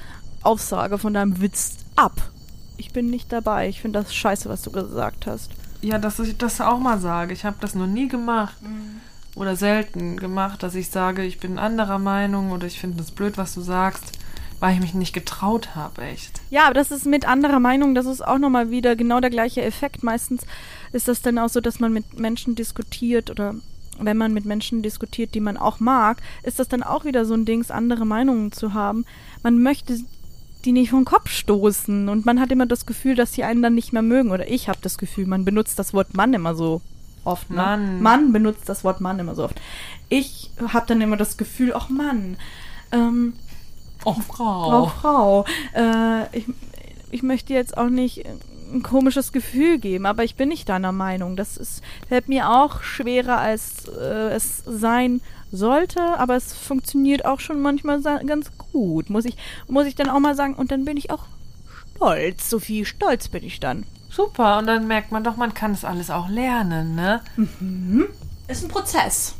[0.43, 2.13] Aussage, von deinem Witz ab.
[2.77, 3.67] Ich bin nicht dabei.
[3.67, 5.51] Ich finde das scheiße, was du gesagt hast.
[5.81, 7.33] Ja, dass ich das auch mal sage.
[7.33, 8.55] Ich habe das noch nie gemacht.
[8.61, 9.01] Mhm.
[9.35, 13.37] Oder selten gemacht, dass ich sage, ich bin anderer Meinung oder ich finde das blöd,
[13.37, 14.19] was du sagst,
[14.59, 16.41] weil ich mich nicht getraut habe, echt.
[16.49, 19.61] Ja, aber das ist mit anderer Meinung, das ist auch nochmal wieder genau der gleiche
[19.61, 20.03] Effekt.
[20.03, 20.45] Meistens
[20.91, 23.55] ist das dann auch so, dass man mit Menschen diskutiert oder
[23.99, 27.33] wenn man mit Menschen diskutiert, die man auch mag, ist das dann auch wieder so
[27.33, 29.05] ein Dings, andere Meinungen zu haben.
[29.43, 29.99] Man möchte
[30.65, 33.75] die nicht vom Kopf stoßen und man hat immer das Gefühl, dass die einen dann
[33.75, 34.31] nicht mehr mögen.
[34.31, 36.81] Oder ich habe das Gefühl, man benutzt das Wort Mann immer so
[37.23, 37.49] oft.
[37.49, 37.55] Ne?
[37.57, 38.01] Mann.
[38.01, 39.59] Mann benutzt das Wort Mann immer so oft.
[40.09, 42.37] Ich habe dann immer das Gefühl, ach Mann,
[42.91, 43.33] ähm,
[44.05, 44.87] Oh, Frau, Frau.
[44.87, 45.45] Frau,
[45.75, 46.45] äh, ich,
[47.11, 48.25] ich möchte jetzt auch nicht
[48.73, 51.35] ein komisches Gefühl geben, aber ich bin nicht deiner Meinung.
[51.35, 55.21] Das ist, fällt mir auch schwerer, als äh, es sein
[55.51, 60.19] sollte, aber es funktioniert auch schon manchmal ganz gut, muss ich, muss ich dann auch
[60.19, 60.55] mal sagen.
[60.55, 61.25] Und dann bin ich auch
[61.95, 63.85] stolz, Sophie, stolz bin ich dann.
[64.15, 67.21] Super, und dann merkt man doch, man kann das alles auch lernen, ne?
[67.35, 68.05] Mhm.
[68.47, 69.33] Ist ein Prozess.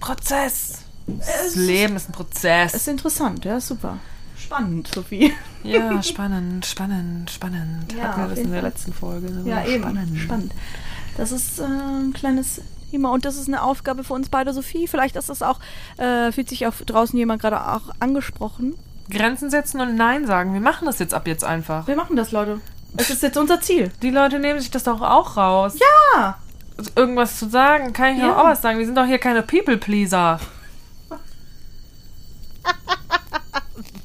[0.00, 0.82] Prozess.
[1.06, 2.74] Das Leben ist ein Prozess.
[2.74, 3.98] Ist interessant, ja, super.
[4.36, 5.32] Spannend, Sophie.
[5.62, 7.92] Ja, spannend, spannend, spannend.
[7.96, 8.70] Ja, Hatten wir das in der Fall.
[8.70, 9.30] letzten Folge.
[9.30, 9.48] Ne?
[9.48, 9.82] Ja, eben.
[9.82, 10.18] Spannend.
[10.18, 10.52] Spannend.
[11.16, 12.60] Das ist äh, ein kleines
[12.90, 14.88] Thema und das ist eine Aufgabe für uns beide, Sophie.
[14.88, 15.60] Vielleicht ist das auch,
[15.96, 18.74] äh, fühlt sich auch draußen jemand gerade auch angesprochen.
[19.10, 20.52] Grenzen setzen und Nein sagen.
[20.52, 21.86] Wir machen das jetzt ab jetzt einfach.
[21.86, 22.60] Wir machen das, Leute.
[22.96, 23.90] Es ist jetzt unser Ziel.
[24.02, 25.74] Die Leute nehmen sich das doch auch raus.
[26.14, 26.38] Ja.
[26.96, 28.28] Irgendwas zu sagen, kann ich Ja.
[28.28, 28.78] doch auch was sagen.
[28.78, 30.38] Wir sind doch hier keine People-Pleaser.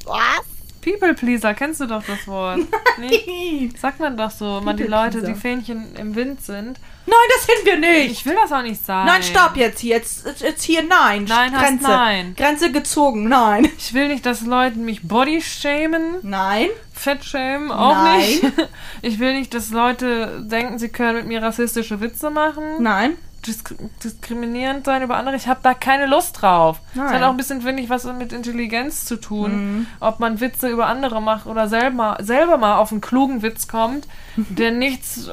[0.05, 0.46] Was?
[0.91, 2.59] People-Pleaser, kennst du doch das Wort?
[2.99, 6.79] Nee, sagt man doch so, man die Leute, die Fähnchen im Wind sind.
[7.05, 8.11] Nein, das sind wir nicht.
[8.11, 9.05] Ich will das auch nicht sagen.
[9.05, 9.97] Nein, stopp jetzt hier.
[9.97, 11.25] Jetzt, jetzt- hier nein.
[11.29, 11.83] Nein Grenze.
[11.83, 12.33] nein.
[12.35, 13.27] Grenze gezogen.
[13.29, 13.69] Nein.
[13.77, 16.15] Ich will nicht, dass Leute mich body-shamen.
[16.23, 16.69] Nein.
[16.93, 18.19] Fettschämen auch Nein.
[18.19, 18.43] nicht.
[19.03, 22.63] Ich will nicht, dass Leute denken, sie können mit mir rassistische Witze machen.
[22.81, 23.15] Nein.
[23.47, 23.73] Disk
[24.03, 25.35] diskriminierend sein über andere.
[25.35, 26.79] Ich habe da keine Lust drauf.
[26.93, 27.05] Nein.
[27.05, 29.87] Das hat auch ein bisschen, finde ich, was mit Intelligenz zu tun.
[29.99, 34.07] Ob man Witze über andere macht oder selber, selber mal auf einen klugen Witz kommt,
[34.35, 35.29] der nichts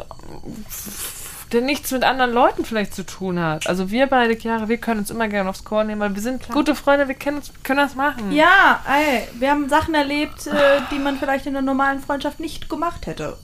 [1.53, 3.69] der nichts mit anderen Leuten vielleicht zu tun hat.
[3.69, 6.49] Also wir beide, Chiara, wir können uns immer gerne aufs Korn nehmen, weil wir sind
[6.51, 8.33] gute Freunde, wir können, uns, können das machen.
[8.33, 12.69] Ja, ey, wir haben Sachen erlebt, äh, die man vielleicht in einer normalen Freundschaft nicht
[12.69, 13.37] gemacht hätte.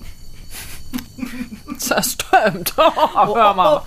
[1.89, 2.77] Das stimmt.
[2.77, 3.83] Hör mal.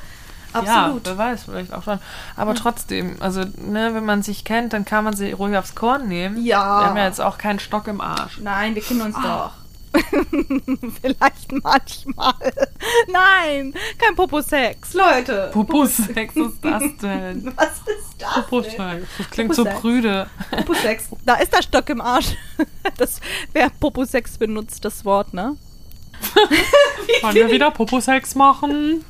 [0.54, 1.08] Absolut.
[1.08, 2.00] Ja, wer weiß, vielleicht auch schon.
[2.36, 6.08] Aber trotzdem, also, ne, wenn man sich kennt, dann kann man sie ruhig aufs Korn
[6.08, 6.44] nehmen.
[6.44, 6.82] Ja.
[6.82, 8.40] Wir haben ja jetzt auch keinen Stock im Arsch.
[8.40, 9.52] Nein, wir kennen uns doch.
[11.02, 12.34] Vielleicht manchmal.
[13.12, 14.94] Nein, kein Popo-Sex.
[14.94, 15.50] Leute.
[15.54, 17.54] Popo-Sex ist das denn?
[17.56, 18.34] Was ist das?
[18.34, 19.08] Popo-Sex.
[19.18, 19.82] Das klingt so Popo-Sex.
[19.82, 20.28] prüde.
[20.52, 21.10] Popo-Sex.
[21.26, 22.36] Da ist der Stock im Arsch.
[22.98, 23.20] Das,
[23.54, 25.56] wer Popo-Sex benutzt, das Wort, ne?
[27.22, 29.06] Wollen wir wieder Popo-Sex machen?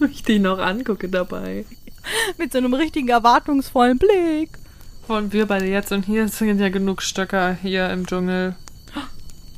[0.10, 1.64] Ich die noch angucke dabei.
[2.38, 4.50] Mit so einem richtigen erwartungsvollen Blick.
[5.06, 8.54] Wollen wir beide jetzt und hier sind ja genug Stöcker hier im Dschungel.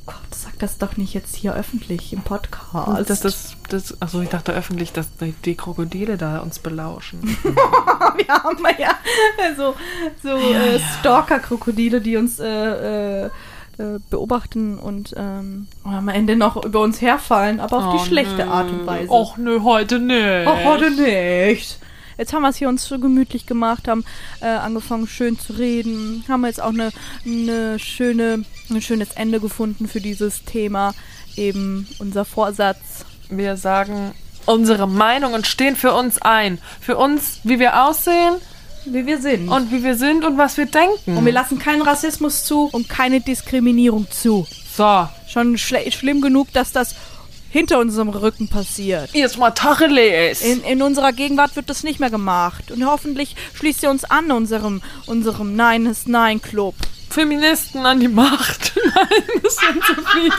[0.05, 3.09] Gott, sag das doch nicht jetzt hier öffentlich im Podcast.
[3.09, 5.07] Das, das, das, achso, ich dachte öffentlich, dass
[5.45, 7.21] die, Krokodile da uns belauschen.
[7.43, 8.97] wir haben ja
[9.55, 9.75] so,
[10.21, 13.29] so äh, Stalker-Krokodile, die uns äh, äh,
[13.77, 18.69] äh, beobachten und ähm, am Ende noch über uns herfallen, aber auf die schlechte Art
[18.69, 19.07] und Weise.
[19.09, 20.47] Oh, Och nö, heute nicht.
[20.47, 21.79] Ach, heute nicht.
[22.17, 24.05] Jetzt haben wir es hier uns so gemütlich gemacht, haben
[24.41, 26.91] äh, angefangen schön zu reden, haben jetzt auch eine,
[27.25, 30.93] eine schöne, ein schönes Ende gefunden für dieses Thema.
[31.35, 33.05] Eben unser Vorsatz.
[33.29, 34.11] Wir sagen
[34.45, 36.59] unsere Meinung und stehen für uns ein.
[36.79, 38.35] Für uns, wie wir aussehen
[38.85, 39.49] Wie wir sind.
[39.49, 41.17] und wie wir sind und was wir denken.
[41.17, 44.45] Und wir lassen keinen Rassismus zu und keine Diskriminierung zu.
[44.75, 46.95] so, Schon schle- schlimm genug, dass das
[47.49, 49.11] hinter unserem Rücken passiert.
[49.13, 50.41] jetzt mal Tacheles.
[50.41, 52.71] In, in unserer Gegenwart wird das nicht mehr gemacht.
[52.71, 56.73] Und hoffentlich schließt ihr uns an, unserem, unserem Nein ist Nein Club.
[57.13, 58.73] Feministen an die Macht.
[58.95, 60.31] Nein, das sind zu viel.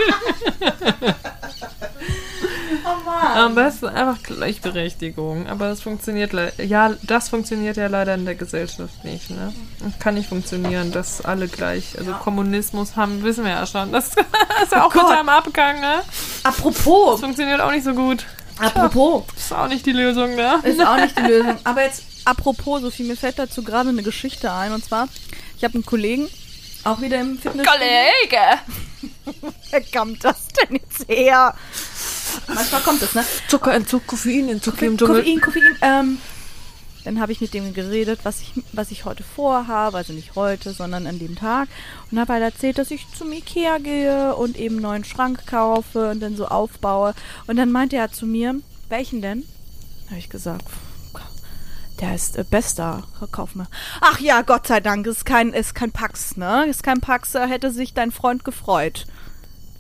[3.34, 5.46] Am besten einfach Gleichberechtigung.
[5.48, 9.30] Aber das funktioniert ja, das funktioniert ja leider in der Gesellschaft nicht.
[9.30, 9.52] Ne?
[9.80, 11.96] Das kann nicht funktionieren, dass alle gleich.
[11.98, 13.92] Also Kommunismus haben, wissen wir ja schon.
[13.92, 14.08] Das
[14.62, 15.02] ist ja auch Gott.
[15.02, 16.02] total im Abgang, ne?
[16.42, 18.24] Das Apropos, funktioniert auch nicht so gut.
[18.58, 20.58] apropos, Das ist auch nicht die Lösung, ne?
[20.64, 21.56] ist auch nicht die Lösung.
[21.64, 24.72] Aber jetzt, apropos, Sophie, mir fällt dazu gerade eine Geschichte ein.
[24.72, 25.08] Und zwar,
[25.56, 26.28] ich habe einen Kollegen,
[26.85, 27.66] auch wieder im Fitness.
[27.66, 28.61] Kollege!
[29.70, 31.55] Wer kommt das denn jetzt her?
[32.49, 33.24] Manchmal kommt es, ne?
[33.49, 35.22] Zuckerentzug, Koffeinentzug im Dschungel.
[35.22, 35.78] Koffein, Koffein.
[35.82, 36.18] Ähm,
[37.05, 40.72] dann habe ich mit dem geredet, was ich, was ich heute vorhabe, also nicht heute,
[40.72, 41.68] sondern an dem Tag.
[42.11, 46.11] Und habe halt erzählt, dass ich zum Ikea gehe und eben einen neuen Schrank kaufe
[46.11, 47.14] und dann so aufbaue.
[47.47, 48.55] Und dann meinte er zu mir,
[48.89, 49.45] welchen denn?
[50.07, 50.64] Habe ich gesagt,
[52.01, 53.66] der ist äh, bester, kauf mal.
[54.01, 56.66] Ach ja, Gott sei Dank, ist kein, ist kein Pax, ne?
[56.66, 59.07] Ist kein Pax, äh, hätte sich dein Freund gefreut.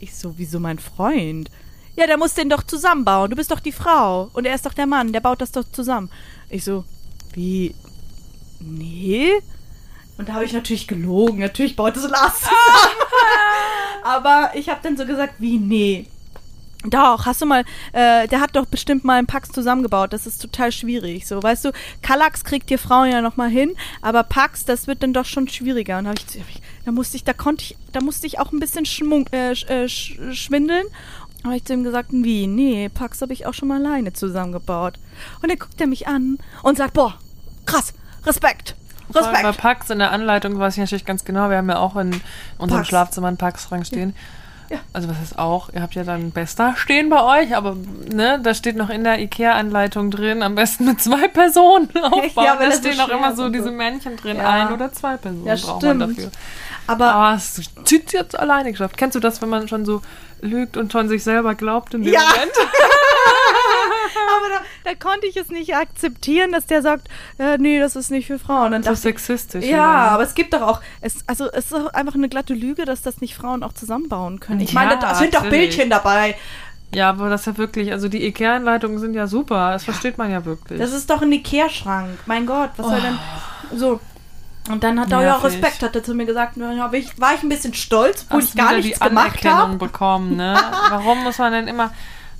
[0.00, 1.50] Ich so, wieso mein Freund?
[1.96, 3.30] Ja, der muss den doch zusammenbauen.
[3.30, 4.28] Du bist doch die Frau.
[4.32, 5.12] Und er ist doch der Mann.
[5.12, 6.10] Der baut das doch zusammen.
[6.50, 6.84] Ich so,
[7.32, 7.74] wie?
[8.60, 9.30] Nee?
[10.18, 11.38] Und da habe ich natürlich gelogen.
[11.38, 12.56] Natürlich baut es Lars zusammen.
[14.04, 16.06] Aber ich habe dann so gesagt, wie nee?
[16.86, 20.12] Doch, hast du mal, äh, der hat doch bestimmt mal einen Pax zusammengebaut.
[20.12, 21.26] Das ist total schwierig.
[21.26, 21.72] So, weißt du,
[22.02, 25.48] Kallax kriegt ihr Frauen ja noch mal hin, aber Pax, das wird dann doch schon
[25.48, 25.98] schwieriger.
[25.98, 28.84] Und hab ich, da musste ich, da konnte ich, da musste ich auch ein bisschen
[28.84, 30.84] schmunk, äh, sch- äh, sch- schwindeln.
[31.42, 34.98] Habe ich zu ihm gesagt, wie, nee, Pax habe ich auch schon mal alleine zusammengebaut.
[35.42, 37.14] Und dann guckt er mich an und sagt, boah,
[37.66, 37.92] krass,
[38.24, 38.74] Respekt,
[39.12, 39.58] allem Bei Respekt.
[39.60, 41.50] Pax in der Anleitung weiß ich natürlich ganz genau.
[41.50, 42.18] Wir haben ja auch in
[42.58, 42.88] unserem Pax.
[42.88, 44.10] Schlafzimmer einen Pax-Schrank stehen.
[44.10, 44.16] Ja.
[44.92, 45.70] Also was ist auch?
[45.72, 47.76] Ihr habt ja dann Besta stehen bei euch, aber
[48.12, 52.44] ne, da steht noch in der Ikea-Anleitung drin, am besten mit zwei Personen aufbauen.
[52.44, 53.70] Ja, da stehen auch schwer immer so diese.
[53.70, 54.36] Männchen drin.
[54.36, 54.48] Ja.
[54.48, 56.18] Ein oder zwei Personen Ja, braucht man stimmt.
[56.18, 56.30] dafür.
[56.86, 58.96] Aber Aber es zieht jetzt alleine geschafft.
[58.96, 60.02] Kennst du das, wenn man schon so
[60.40, 62.20] lügt und schon sich selber glaubt in dem Ja.
[62.20, 62.52] Moment?
[64.36, 67.08] Aber da, da konnte ich es nicht akzeptieren, dass der sagt,
[67.38, 68.72] äh, nee, das ist nicht für Frauen.
[68.72, 69.64] Dann dachte ich, sexistisch.
[69.64, 70.10] ja, oder?
[70.12, 73.02] aber es gibt doch auch, es, also es ist doch einfach eine glatte Lüge, dass
[73.02, 74.60] das nicht Frauen auch zusammenbauen können.
[74.60, 75.48] Ich Ja, meine, da sind doch.
[75.48, 76.36] Bildchen dabei.
[76.94, 79.72] Ja, aber das ist ja wirklich, also die Ikea-Anleitungen sind ja super.
[79.72, 80.78] Das versteht man ja wirklich.
[80.78, 82.18] Das ist doch ein Ikea-Schrank.
[82.26, 83.18] Mein Gott, was soll denn
[83.76, 84.00] so?
[84.70, 85.44] Und dann hat er ja auch.
[85.44, 86.52] Respekt, hat er zu mir gesagt.
[86.56, 89.76] Dann hab ich, war ich ein bisschen stolz, obwohl ich gar nichts die gemacht habe.
[89.76, 90.56] bekommen, ne?
[90.90, 91.92] Warum muss man denn immer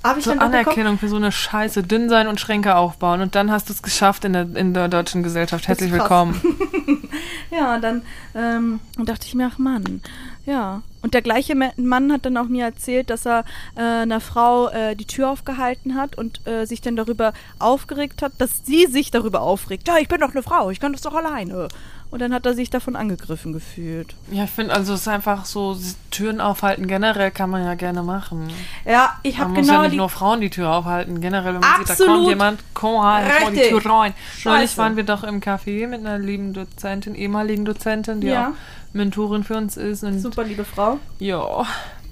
[0.05, 0.55] Habe ich so dann bekommen?
[0.55, 3.81] Anerkennung für so eine Scheiße, dünn sein und Schränke aufbauen und dann hast du es
[3.81, 5.67] geschafft in der, in der deutschen Gesellschaft.
[5.67, 6.39] Herzlich willkommen.
[7.51, 8.01] Ja, dann
[8.35, 10.01] ähm, und dachte ich mir, ach Mann,
[10.45, 10.81] ja.
[11.01, 13.45] Und der gleiche Ma- Mann hat dann auch mir erzählt, dass er
[13.77, 18.33] äh, einer Frau äh, die Tür aufgehalten hat und äh, sich dann darüber aufgeregt hat,
[18.39, 19.87] dass sie sich darüber aufregt.
[19.87, 21.69] Ja, ich bin doch eine Frau, ich kann das doch alleine.
[22.15, 24.15] Und dann hat er sich davon angegriffen gefühlt.
[24.31, 25.77] Ja, ich finde, also es ist einfach so,
[26.11, 28.47] Türen aufhalten generell kann man ja gerne machen.
[28.85, 29.97] Ja, ich Man habe muss genau ja nicht die.
[29.97, 31.19] nur Frauen die Tür aufhalten.
[31.19, 33.81] Generell, wenn man sieht, da kommt jemand, komm rein, vor die Richtig.
[33.81, 34.13] Tür rein.
[34.45, 34.77] Neulich Scheiße.
[34.77, 38.47] waren wir doch im Café mit einer lieben Dozentin, ehemaligen Dozentin, die Ja.
[38.47, 40.05] auch Mentorin für uns ist.
[40.05, 40.99] Und Super liebe Frau.
[41.19, 41.65] ja,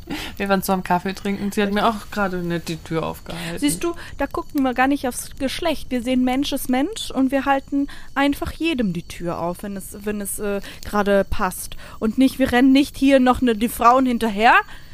[0.38, 1.52] wir waren zusammen Kaffee trinken.
[1.52, 3.60] Sie hat mir auch gerade nicht die Tür aufgehalten.
[3.60, 5.92] Siehst du, da gucken wir gar nicht aufs Geschlecht.
[5.92, 9.98] Wir sehen Mensch ist Mensch und wir halten einfach jedem die Tür auf, wenn es,
[10.06, 11.78] wenn es äh, gerade passt.
[12.00, 14.54] Und nicht, wir rennen nicht hier noch ne, die Frauen hinterher,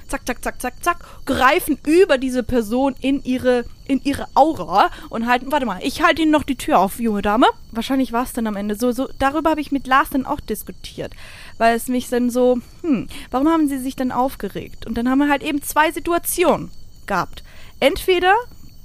[0.09, 5.27] zack, zack, zack, zack, zack, greifen über diese Person in ihre, in ihre Aura und
[5.27, 7.47] halten, warte mal, ich halte Ihnen noch die Tür auf, junge Dame.
[7.71, 10.39] Wahrscheinlich war es dann am Ende so, so, darüber habe ich mit Lars dann auch
[10.39, 11.13] diskutiert,
[11.59, 14.87] weil es mich dann so, hm, warum haben sie sich dann aufgeregt?
[14.87, 16.71] Und dann haben wir halt eben zwei Situationen
[17.05, 17.43] gehabt.
[17.79, 18.33] Entweder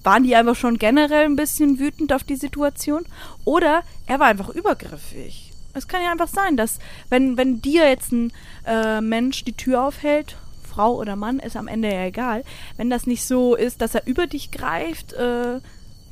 [0.03, 3.07] waren die einfach schon generell ein bisschen wütend auf die Situation
[3.47, 5.53] oder er war einfach übergriffig.
[5.73, 8.33] Es kann ja einfach sein, dass wenn, wenn dir jetzt ein
[8.67, 12.45] äh, Mensch die Tür aufhält, Frau oder Mann, ist am Ende ja egal,
[12.77, 15.61] wenn das nicht so ist, dass er über dich greift, äh,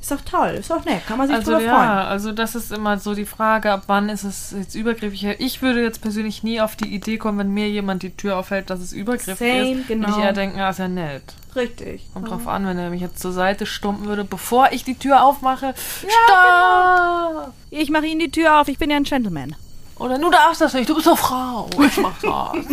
[0.02, 1.88] ist doch toll, ist doch nett, kann man sich Also drüber ja, freuen.
[2.08, 5.24] also das ist immer so die Frage, ab wann ist es jetzt übergriffig?
[5.38, 8.68] Ich würde jetzt persönlich nie auf die Idee kommen, wenn mir jemand die Tür aufhält,
[8.68, 9.88] dass es übergriffig Same, ist.
[9.88, 10.08] genau.
[10.08, 11.22] Würde ich eher denken, ah, ist ja nett.
[11.54, 12.02] Richtig.
[12.12, 15.22] Kommt drauf an, wenn er mich jetzt zur Seite stumpen würde, bevor ich die Tür
[15.22, 15.74] aufmache.
[16.00, 17.52] Stopp!
[17.70, 19.54] Ich mache Ihnen die Tür auf, ich bin ja ein Gentleman.
[20.02, 21.68] Oder du darfst das nicht, du bist doch Frau.
[21.86, 22.66] Ich mach das.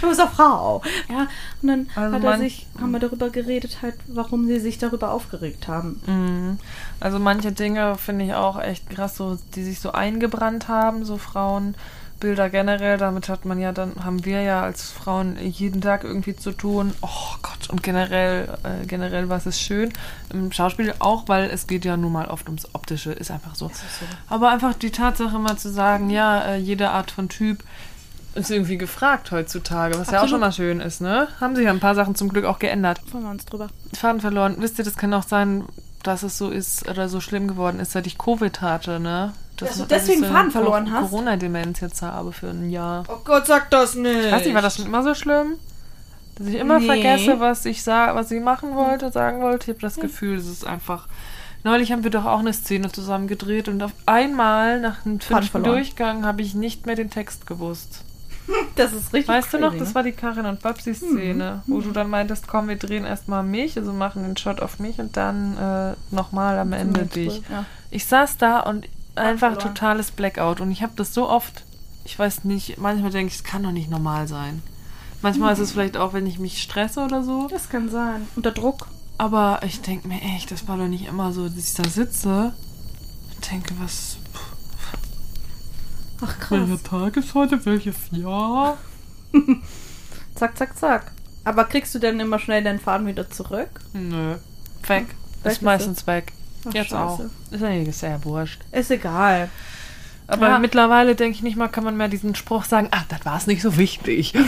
[0.00, 0.80] Du bist eine Frau.
[1.08, 1.26] Ja,
[1.62, 4.78] und dann Also hat er man- sich, haben wir darüber geredet, halt, warum sie sich
[4.78, 6.00] darüber aufgeregt haben.
[6.06, 6.58] Mhm.
[7.00, 11.18] Also manche Dinge finde ich auch echt krass, so, die sich so eingebrannt haben, so
[12.20, 12.98] Frauenbilder generell.
[12.98, 16.92] Damit hat man ja dann, haben wir ja als Frauen jeden Tag irgendwie zu tun.
[17.00, 19.92] Oh Gott, und generell, äh, generell was ist schön.
[20.32, 23.70] Im Schauspiel auch, weil es geht ja nun mal oft ums Optische, ist einfach so.
[24.28, 27.62] Aber einfach die Tatsache mal zu sagen, ja, äh, jede Art von Typ
[28.34, 30.30] ist irgendwie gefragt heutzutage, was ja auch Absolut.
[30.30, 31.26] schon mal schön ist, ne?
[31.40, 33.00] Haben sich ja ein paar Sachen zum Glück auch geändert.
[33.10, 33.68] Freuen wir uns drüber.
[33.92, 34.56] Faden verloren.
[34.58, 35.64] Wisst ihr, das kann auch sein,
[36.04, 39.32] dass es so ist oder so schlimm geworden ist, seit ich Covid hatte, ne?
[39.66, 41.10] Dass du ich deswegen Faden verloren hast?
[41.10, 43.04] Corona-Demenz jetzt habe für ein Jahr.
[43.08, 44.24] Oh Gott, sag das nicht.
[44.26, 45.54] Ich weiß nicht, war das schon immer so schlimm?
[46.36, 46.86] Dass ich immer Nee.
[46.86, 49.64] vergesse, was ich sag, was ich machen wollte, sagen wollte.
[49.70, 51.06] Ich habe das Gefühl, es ist einfach.
[51.62, 55.62] Neulich haben wir doch auch eine Szene zusammen gedreht und auf einmal nach einem fünften.
[55.62, 58.04] Durchgang habe ich nicht mehr den Text gewusst.
[58.74, 59.94] Das ist richtig Weißt du noch, crazy, das ne?
[59.94, 63.92] war die Karin und Babsi-Szene, wo du dann meintest, komm, wir drehen erstmal mich, also
[63.92, 67.42] machen den Shot auf mich und dann äh, nochmal am Ende dich.
[67.48, 67.64] Ja.
[67.90, 68.88] Ich saß da und
[69.20, 69.74] einfach verloren.
[69.74, 71.64] totales Blackout und ich habe das so oft,
[72.04, 74.62] ich weiß nicht, manchmal denke ich, es kann doch nicht normal sein.
[75.22, 78.26] Manchmal ist es vielleicht auch, wenn ich mich stresse oder so, Das kann sein.
[78.36, 78.86] Unter Druck.
[79.18, 82.54] aber ich denke mir echt, das war doch nicht immer so, dass ich da sitze
[83.36, 84.16] und denke, was,
[86.22, 86.50] Ach krass.
[86.68, 88.76] welcher Tag ist heute, welches Jahr?
[90.34, 91.12] Zack, zack, zack.
[91.44, 93.68] Aber kriegst du dann immer schnell deinen Faden wieder zurück?
[93.92, 94.40] Nö, weg.
[94.88, 95.06] Weg
[95.44, 96.32] Ist ist meistens weg.
[96.68, 96.96] Ach, Jetzt scheiße.
[96.96, 97.20] auch.
[97.50, 97.60] Ist
[98.02, 98.60] ja ja wurscht.
[98.72, 99.48] Ist egal.
[100.26, 100.58] Aber Ja.
[100.60, 103.46] mittlerweile denke ich nicht mal, kann man mehr diesen Spruch sagen, ah, das war es
[103.48, 104.32] nicht so wichtig.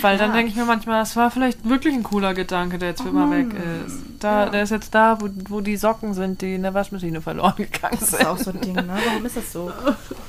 [0.00, 0.36] Weil dann Ja.
[0.36, 3.30] denke ich mir manchmal, das war vielleicht wirklich ein cooler Gedanke, der jetzt für immer
[3.30, 3.46] weg
[3.86, 3.96] ist.
[4.20, 4.50] Da, Ja.
[4.50, 7.96] Der ist jetzt da, wo, wo die Socken sind, die in der Waschmaschine verloren gegangen
[8.00, 8.20] Das sind.
[8.20, 8.88] ist auch so ein Ding, ne?
[9.06, 9.70] Warum ist das so?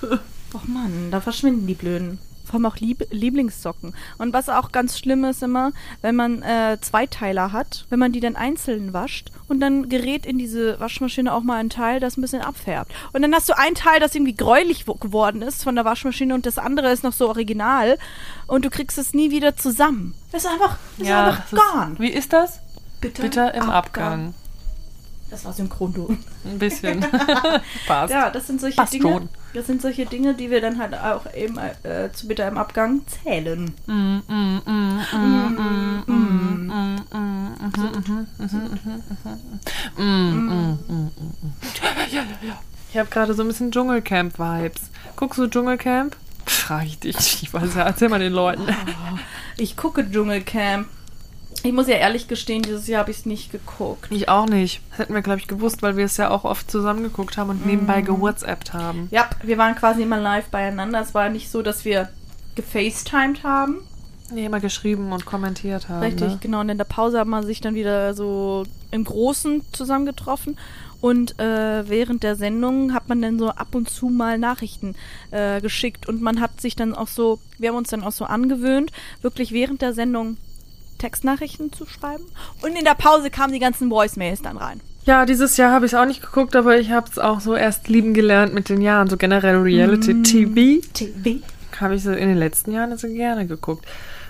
[0.53, 2.19] Och Mann, da verschwinden die Blöden.
[2.47, 3.93] Vor allem auch Lieb Lieblingssocken.
[4.17, 8.21] Und was auch ganz schlimm ist immer, wenn man äh, Zweiteiler hat, wenn man die
[8.21, 12.21] dann einzeln wascht und dann gerät in diese Waschmaschine auch mal ein Teil, das ein
[12.21, 12.91] bisschen abfärbt.
[13.11, 16.33] Und dann hast du ein Teil, das irgendwie gräulich wo- geworden ist von der Waschmaschine
[16.33, 17.97] und das andere ist noch so original
[18.47, 20.13] und du kriegst es nie wieder zusammen.
[20.31, 21.95] Das ist einfach, das ist einfach das ist- gone.
[21.99, 22.59] Wie ist das?
[23.01, 24.33] Bitter, Bitter im Abgang.
[25.29, 26.17] Das war synchron.
[26.45, 27.05] Ein bisschen.
[27.85, 28.13] Passt.
[28.13, 29.03] Ja, das sind solche Passt Dinge.
[29.03, 29.29] Schon.
[29.53, 33.01] Das sind solche Dinge, die wir dann halt auch eben äh, zu bitter im Abgang
[33.07, 33.73] zählen.
[42.91, 44.81] Ich habe gerade so ein bisschen Dschungelcamp-Vibes.
[45.15, 46.15] Guckst du Dschungelcamp?
[46.45, 47.43] Frag ich dich.
[47.43, 48.65] Ich weiß ja, erzähl mal den Leuten.
[49.57, 50.87] Ich gucke Dschungelcamp.
[51.63, 54.11] Ich muss ja ehrlich gestehen, dieses Jahr habe ich es nicht geguckt.
[54.11, 54.81] Ich auch nicht.
[54.91, 57.49] Das hätten wir, glaube ich, gewusst, weil wir es ja auch oft zusammen geguckt haben
[57.49, 59.07] und nebenbei gewhatsappt haben.
[59.11, 61.01] Ja, wir waren quasi immer live beieinander.
[61.01, 62.09] Es war nicht so, dass wir
[62.55, 63.77] gefacetimed haben.
[64.31, 66.01] Nee, immer geschrieben und kommentiert haben.
[66.03, 66.37] Richtig, Ne?
[66.41, 66.59] genau.
[66.59, 70.57] Und in der Pause haben wir sich dann wieder so im Großen zusammengetroffen.
[70.99, 74.95] Und äh, während der Sendung hat man dann so ab und zu mal Nachrichten
[75.31, 76.09] äh, geschickt.
[76.09, 78.91] Und man hat sich dann auch so, wir haben uns dann auch so angewöhnt,
[79.21, 80.37] wirklich während der Sendung
[80.97, 82.25] Textnachrichten zu schreiben.
[82.61, 84.81] Und in der Pause kamen die ganzen Voicemails dann rein.
[85.07, 87.55] Ja, dieses Jahr habe ich es auch nicht geguckt, aber ich habe es auch so
[87.55, 89.07] erst lieben gelernt mit den Jahren.
[89.09, 91.41] So generell Reality-TV TV.
[91.79, 93.85] habe ich so in den letzten Jahren so gerne geguckt.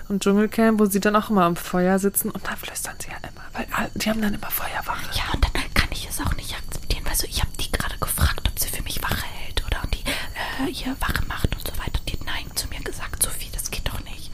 [0.08, 3.16] Und Dschungelcamp, wo sie dann auch immer am Feuer sitzen und dann flüstern sie ja
[3.28, 5.04] immer, weil die haben dann immer Feuerwache.
[5.14, 7.04] Ja, und dann kann ich es auch nicht akzeptieren.
[7.04, 10.08] Weißt du, ich habe die gerade gefragt, ob sie für mich Wache hält oder die
[10.08, 12.00] äh, hier Wache macht und so weiter.
[12.08, 14.30] Die hat Nein zu mir gesagt, Sophie, das geht doch nicht.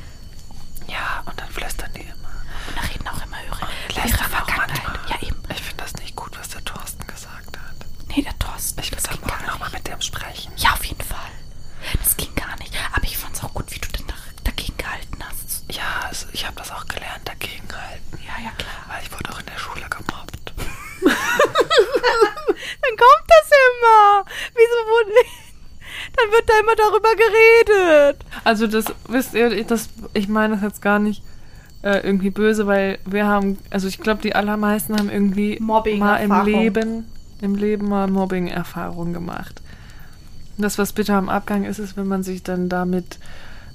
[0.87, 2.31] Ja, und dann flüstern die immer.
[2.69, 3.35] Und da reden auch immer
[4.05, 4.83] ihre auch Vergangenheit.
[4.85, 5.11] manchmal.
[5.11, 5.43] Ja, eben.
[5.51, 7.77] Ich finde das nicht gut, was der Thorsten gesagt hat.
[8.09, 8.81] Nee, der Thorsten.
[8.81, 10.53] Ich will das ging morgen nochmal mit dem sprechen.
[10.57, 11.19] Ja, auf jeden Fall.
[12.03, 12.73] Das ging gar nicht.
[12.95, 14.15] Aber ich fand's auch gut, wie du dann da-
[14.51, 15.65] dagegen gehalten hast.
[15.73, 18.19] Ja, also ich habe das auch gelernt, dagegenhalten.
[18.27, 18.75] Ja, ja, klar.
[18.89, 20.53] Weil ich wurde auch in der Schule gemobbt.
[21.05, 24.25] Dann kommt das immer.
[24.55, 25.11] Wieso wurde...
[26.17, 28.25] Dann wird da immer darüber geredet.
[28.45, 31.23] Also das, wisst ihr, das, ich meine das jetzt gar nicht
[31.85, 36.17] äh, irgendwie böse, weil wir haben, also ich glaube, die allermeisten haben irgendwie Mobbing- mal
[36.17, 36.33] im.
[36.45, 37.05] Leben,
[37.41, 39.61] im Leben mal Mobbing-Erfahrung gemacht.
[40.57, 43.19] Und Das, was bitter am Abgang ist, ist, wenn man sich dann damit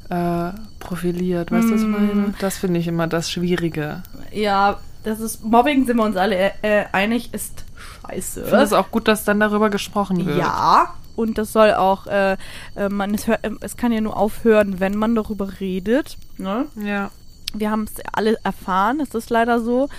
[0.10, 0.50] äh,
[0.80, 1.52] profiliert.
[1.52, 1.92] Weißt du, was ich Mm.
[1.92, 2.34] meine?
[2.40, 4.02] Das finde ich immer das Schwierige.
[4.32, 5.44] Ja, das ist...
[5.44, 7.64] Mobbing, sind wir uns alle äh, einig, ist
[8.02, 8.40] scheiße.
[8.42, 10.38] Ich finde es auch gut, dass dann darüber gesprochen wird.
[10.40, 12.38] Ja, und das soll auch, äh,
[12.76, 16.18] äh, man, es, hör, äh, es kann ja nur aufhören, wenn man darüber redet.
[16.38, 16.66] Ne?
[16.84, 17.12] Ja.
[17.54, 19.90] Wir haben es alle erfahren, es ist leider so.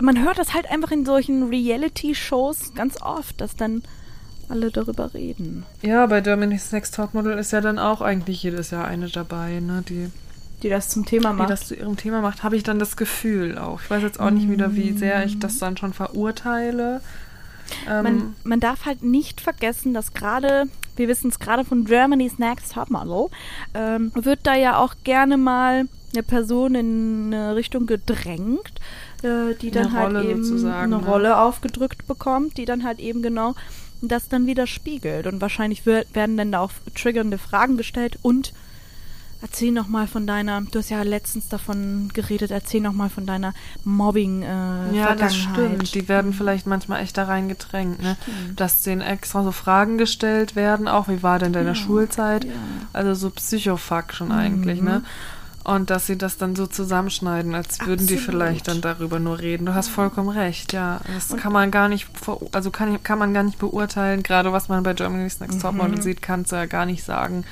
[0.00, 3.82] Man hört das halt einfach in solchen Reality-Shows ganz oft, dass dann
[4.48, 5.64] alle darüber reden.
[5.82, 9.82] Ja, bei Germany's Next Topmodel ist ja dann auch eigentlich jedes Jahr eine dabei, ne,
[9.88, 10.10] die
[10.62, 11.50] Die das zum Thema die macht.
[11.50, 13.80] das zu ihrem Thema macht, habe ich dann das Gefühl auch.
[13.82, 17.00] Ich weiß jetzt auch nicht wieder, wie sehr ich das dann schon verurteile.
[17.88, 20.66] Ähm, man, man darf halt nicht vergessen, dass gerade,
[20.96, 23.28] wir wissen es gerade von Germany's Next Topmodel,
[23.74, 28.80] ähm, wird da ja auch gerne mal eine Person in eine Richtung gedrängt,
[29.22, 31.08] äh, die dann Eine halt Rolle eben sozusagen, eine ne?
[31.08, 33.54] Rolle aufgedrückt bekommt, die dann halt eben genau
[34.02, 35.26] das dann wieder spiegelt.
[35.26, 38.52] Und wahrscheinlich wird, werden dann da auch triggernde Fragen gestellt und
[39.42, 43.26] Erzähl noch mal von deiner, du hast ja letztens davon geredet, erzähl noch mal von
[43.26, 45.94] deiner Mobbing äh, ja, das stimmt.
[45.94, 48.16] Die werden vielleicht manchmal echt da reingedrängt, ne?
[48.54, 52.44] Dass denen extra so Fragen gestellt werden, auch wie war denn deine Schulzeit?
[52.44, 52.50] ja.
[52.52, 52.86] Mhm.
[52.92, 55.02] Also so Psychofuck schon eigentlich, ne?
[55.64, 58.42] Und dass sie das dann so zusammenschneiden, als würden die Absolut.
[58.42, 59.66] vielleicht dann darüber nur reden.
[59.66, 61.00] Du hast vollkommen recht, ja.
[61.14, 62.08] Das kann man gar nicht,
[62.52, 64.22] also kann, kann man gar nicht beurteilen.
[64.24, 65.62] Gerade was man bei Germany's Next Mhm.
[65.62, 67.44] Topmodel sieht, kannst du ja gar nicht sagen,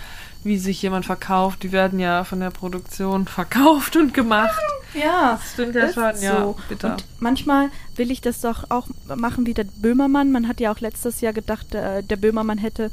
[0.43, 1.63] wie sich jemand verkauft.
[1.63, 4.59] Die werden ja von der Produktion verkauft und gemacht.
[4.95, 6.41] Ja, Das stimmt ja schon, ja.
[6.41, 6.57] so.
[6.69, 6.93] Bitter.
[6.93, 10.33] Und manchmal will ich das doch auch machen wie der Böhmermann.
[10.33, 12.91] Man hat ja auch letztes Jahr gedacht, äh, der Böhmermann hätte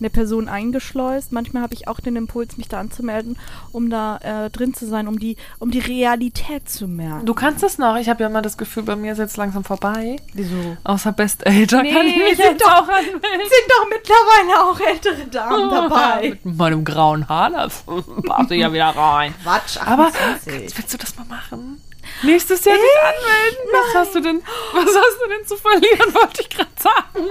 [0.00, 1.32] eine Person eingeschleust.
[1.32, 3.38] Manchmal habe ich auch den Impuls, mich da anzumelden,
[3.72, 7.26] um da äh, drin zu sein, um die, um die Realität zu merken.
[7.26, 7.96] Du kannst es noch.
[7.96, 10.16] Ich habe ja immer das Gefühl, bei mir ist jetzt langsam vorbei.
[10.34, 10.76] Wieso?
[10.84, 13.20] Außer Best Age Nee, kann ich mich sind jetzt doch- auch anmelden.
[13.22, 16.38] Sind doch mittlerweile auch ältere Damen dabei.
[16.44, 17.84] Mit meinem grauen Haar, das
[18.26, 19.34] passt ja wieder rein.
[19.42, 20.52] Quatsch, Aber 28.
[20.54, 21.80] kannst, willst du das mal machen?
[22.22, 23.58] Nächstes Jahr dich anmelden?
[23.72, 24.42] Was hast du denn,
[24.72, 27.30] was hast du denn zu verlieren, wollte ich gerade sagen.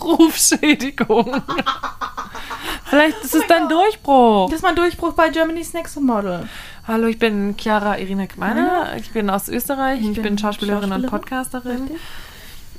[0.00, 1.42] Rufschädigung.
[2.86, 4.50] Vielleicht ist es dann Durchbruch.
[4.50, 6.48] Das ist mal Durchbruch bei Germany's Next Model.
[6.86, 8.96] Hallo, ich bin Chiara Irina Gmeiner.
[8.98, 10.00] Ich bin aus Österreich.
[10.00, 11.10] Ich, bin, bin Schauspielerin, und Schauspielerin.
[11.10, 11.82] Podcasterin.
[11.82, 12.00] Richtig.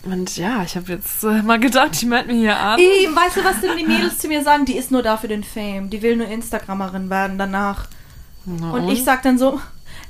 [0.06, 2.80] Und ja, ich habe jetzt äh, mal gedacht, ich melde mich hier an.
[2.80, 4.66] Ey, weißt du, was denn die Mädels zu mir sagen?
[4.66, 5.90] Die ist nur da für den Fame.
[5.90, 7.88] Die will nur Instagrammerin werden danach.
[8.46, 9.60] Na Und ich sag dann so,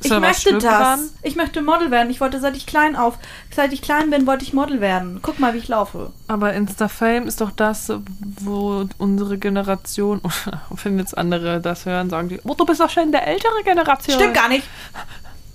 [0.04, 0.64] ich möchte das.
[0.64, 1.00] dran?
[1.24, 2.10] Ich möchte Model werden.
[2.10, 3.18] Ich wollte, seit ich klein auf,
[3.54, 5.20] seit ich klein bin, wollte ich Model werden.
[5.22, 6.12] Guck mal, wie ich laufe.
[6.28, 10.22] Aber Insta-Fame ist doch das, wo unsere Generation,
[10.84, 13.64] wenn jetzt andere das hören, sagen die, oh, du bist doch schon in der ältere
[13.64, 14.16] Generation.
[14.16, 14.68] Stimmt gar nicht.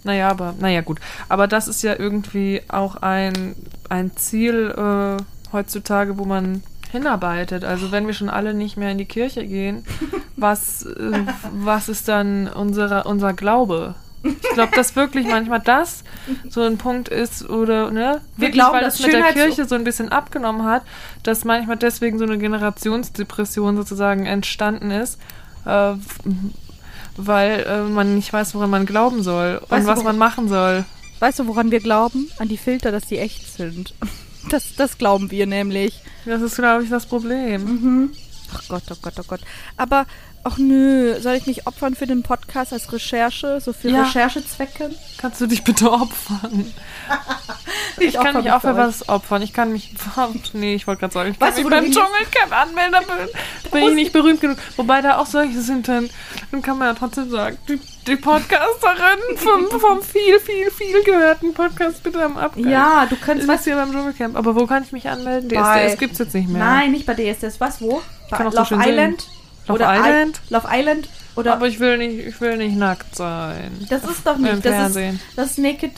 [0.03, 0.99] Naja, aber, naja, gut.
[1.29, 3.55] Aber das ist ja irgendwie auch ein,
[3.89, 5.23] ein Ziel äh,
[5.53, 7.65] heutzutage, wo man hinarbeitet.
[7.65, 9.85] Also wenn wir schon alle nicht mehr in die Kirche gehen,
[10.37, 13.95] was, äh, was ist dann unsere, unser Glaube?
[14.23, 16.05] Ich glaube, dass wirklich manchmal das
[16.51, 19.65] so ein Punkt ist oder ne, Wir wirklich, glauben, weil dass das mit der Kirche
[19.67, 20.83] so ein bisschen abgenommen hat,
[21.23, 25.19] dass manchmal deswegen so eine Generationsdepression sozusagen entstanden ist,
[25.65, 25.93] äh,
[27.17, 30.19] weil äh, man nicht weiß, woran man glauben soll und Weißt du, was woran- man
[30.19, 30.85] machen soll.
[31.19, 32.29] Weißt du, woran wir glauben?
[32.39, 33.95] An die Filter, dass die echt sind.
[34.51, 36.01] Das, das glauben wir nämlich.
[36.25, 37.65] Das ist, glaube ich, das Problem.
[37.65, 38.11] Mhm.
[38.55, 39.41] Ach Gott, oh Gott, oh Gott.
[39.77, 40.07] Aber,
[40.45, 43.61] ach nö, soll ich mich opfern für den Podcast als Recherche?
[43.61, 44.03] So für Ja.
[44.03, 44.91] Recherchezwecke?
[45.19, 46.73] Kannst du dich bitte opfern?
[47.99, 49.43] Ich, kann mich auch für was opfern.
[49.43, 49.93] Ich kann mich.
[50.53, 53.29] Nee, ich wollte gerade sagen, ich kann Weißt du, mich beim Dschungelcamp anmelden, da bin,
[53.73, 54.57] bin ich nicht berühmt genug.
[54.77, 56.09] Wobei da auch solche sind, dann,
[56.51, 61.53] dann kann man ja trotzdem sagen, die, die Podcasterin vom, vom viel, viel, viel gehörten
[61.53, 62.69] Podcast bitte am Abgang.
[62.69, 64.37] Ja, du könntest ist hier beim Dschungelcamp.
[64.37, 65.51] Aber wo kann ich mich anmelden?
[65.51, 66.65] Bei- DSDS gibt's jetzt nicht mehr.
[66.65, 67.61] Nein, nicht bei DSDS.
[67.61, 68.03] Was, wo?
[68.31, 69.17] Bei Kann Love schön sehen.
[69.67, 70.41] Love oder Island?
[70.51, 71.09] I Love Island?
[71.37, 73.87] Oder Aber ich will nicht, ich will nicht nackt sein.
[73.89, 74.57] das ist doch Im nicht.
[74.65, 75.21] Das ist, Fernsehen.
[75.37, 75.93] das ist Naked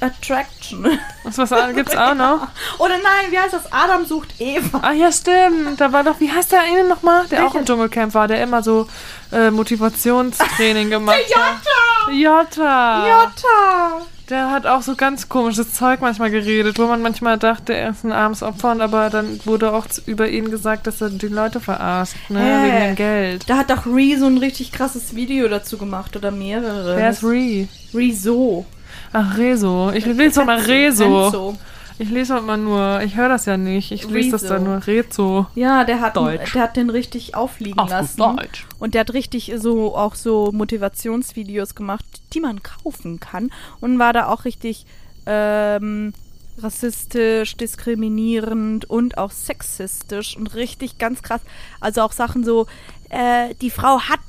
[0.00, 0.86] Attraction.
[1.24, 2.46] Was, was gibt's auch noch?
[2.78, 3.72] Oder nein, wie heißt das?
[3.72, 4.78] Adam sucht Eva.
[4.82, 5.80] Ah ja, stimmt.
[5.80, 7.26] Da war doch, wie heißt der eine nochmal?
[7.26, 7.58] Der auch Welcher?
[7.58, 8.86] im Dschungelcamp war, der immer so
[9.32, 12.12] äh, Motivationstraining gemacht hat.
[12.12, 13.06] Jota!
[13.08, 14.06] Jota!
[14.28, 18.04] Der hat auch so ganz komisches Zeug manchmal geredet, wo man manchmal dachte, er ist
[18.04, 21.60] ein armes Opfer, und aber dann wurde auch über ihn gesagt, dass er die Leute
[21.60, 22.40] verarscht, ne?
[22.40, 22.64] Äh.
[22.64, 23.48] Wegen dem Geld.
[23.48, 26.96] Da hat doch Ree so ein richtig krasses Video dazu gemacht oder mehrere.
[26.96, 27.66] Wer ist Ree?
[27.94, 28.66] Rezo.
[29.12, 29.92] Ach, Rezo.
[29.92, 31.24] Ich lese doch mal Rezo.
[31.24, 31.56] Renzo.
[31.98, 33.90] Ich lese doch mal nur, ich höre das ja nicht.
[33.90, 34.86] Ich lese das dann nur.
[34.86, 35.46] Rezo.
[35.54, 36.52] Ja, der hat, Deutsch.
[36.52, 38.18] der hat den richtig aufliegen Auf lassen.
[38.18, 38.66] Deutsch.
[38.78, 43.50] Und der hat richtig so auch so Motivationsvideos gemacht, die man kaufen kann.
[43.80, 44.84] Und war da auch richtig
[45.24, 46.12] ähm,
[46.58, 51.40] rassistisch, diskriminierend und auch sexistisch und richtig ganz krass.
[51.80, 52.66] Also auch Sachen so,
[53.10, 54.20] äh, die Frau hat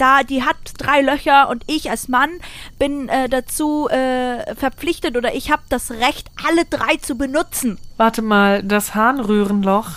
[0.00, 2.30] da, die hat drei Löcher und ich als Mann
[2.78, 7.78] bin äh, dazu äh, verpflichtet oder ich habe das Recht, alle drei zu benutzen.
[7.96, 9.90] Warte mal, das Harnröhrenloch.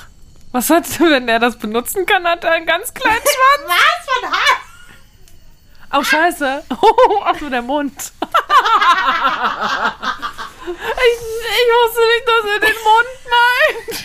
[0.52, 3.68] Was hat, wenn er das benutzen kann, hat er einen ganz kleinen Schwanz.
[3.68, 4.74] Was von Haar?
[5.96, 6.64] Oh, scheiße.
[6.82, 8.12] Oh, ach so, der Mund.
[10.68, 11.20] Ich,
[11.60, 14.04] ich wusste nicht, dass er den Mund meint.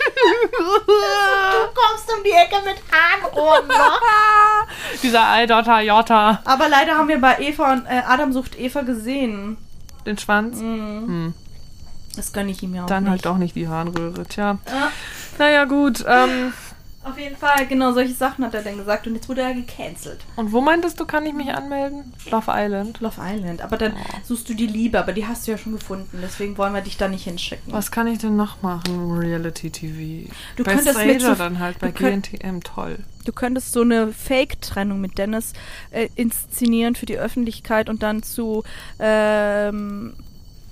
[0.57, 3.69] Du kommst um die Ecke mit Harnrohren.
[5.03, 6.43] Dieser Aldotter Jota.
[6.45, 9.57] Aber leider haben wir bei Eva und äh, Adam sucht Eva gesehen.
[10.07, 10.59] Den Schwanz.
[10.59, 11.07] Mhm.
[11.07, 11.35] Hm.
[12.17, 13.11] Das gönne ich ihm ja auch Dann nicht.
[13.13, 14.25] halt auch nicht die Harnröhre.
[14.25, 14.59] Tja.
[14.67, 14.91] Ja,
[15.39, 16.05] Naja, gut.
[16.07, 16.53] Ähm,
[17.11, 20.21] auf jeden Fall, genau solche Sachen hat er dann gesagt und jetzt wurde er gecancelt.
[20.37, 22.13] und wo meintest du, kann ich mich anmelden?
[22.31, 23.01] Love Island.
[23.01, 23.61] Love Island.
[23.63, 23.95] Aber dann
[24.25, 26.19] suchst du die Liebe, aber die hast du ja schon gefunden.
[26.23, 27.73] Deswegen wollen wir dich da nicht hinschicken.
[27.73, 29.13] Was kann ich denn noch machen?
[29.19, 30.31] Reality TV.
[30.57, 32.99] Du bei könntest mit so- dann halt, bei GNTM, toll.
[33.25, 35.53] Du könntest so eine Fake-Trennung mit Dennis
[35.91, 38.63] äh, inszenieren für die Öffentlichkeit und dann zu
[38.99, 40.15] ähm,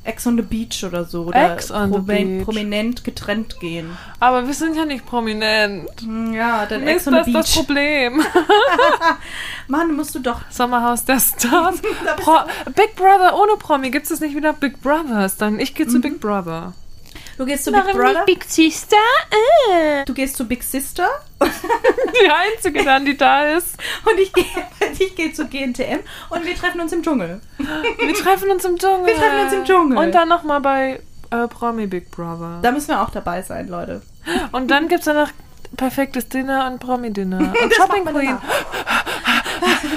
[0.07, 1.25] Ex on the Beach oder so.
[1.25, 2.45] Oder Ex on the Beach.
[2.45, 3.91] prominent getrennt gehen.
[4.21, 5.89] Aber wir sind ja nicht prominent.
[6.01, 7.67] Hm, Ja, dann Ist Ex on the das das Beach.
[7.67, 8.23] Problem?
[9.69, 10.41] Mann, musst du doch.
[10.51, 11.81] Sommerhaus der Stars.
[12.19, 12.37] Pro
[12.75, 13.91] Big Brother ohne Promi.
[13.91, 15.37] Gibt es nicht wieder Big Brothers?
[15.37, 16.73] Dann ich gehe zu Big Brother.
[17.37, 18.25] Du gehst zu Big Brother.
[18.25, 18.97] Big Sister?
[19.71, 20.05] Äh.
[20.05, 21.09] Du gehst zu Big Sister
[21.41, 23.77] Die einzige dann, die da ist.
[24.11, 24.45] und ich gehe
[24.99, 27.41] ich gehe zu GNTM und wir treffen uns im Dschungel.
[27.59, 29.07] Wir treffen uns im Dschungel.
[29.07, 29.99] Wir treffen uns im Dschungel.
[29.99, 32.61] Und dann nochmal bei äh, Promi Big Brother.
[32.63, 34.03] Da müssen wir auch dabei sein, Leute.
[34.53, 35.33] Und dann gibt es danach
[35.77, 37.39] perfektes Dinner und Promi-Dinner.
[37.63, 38.39] Und Shopping Queen.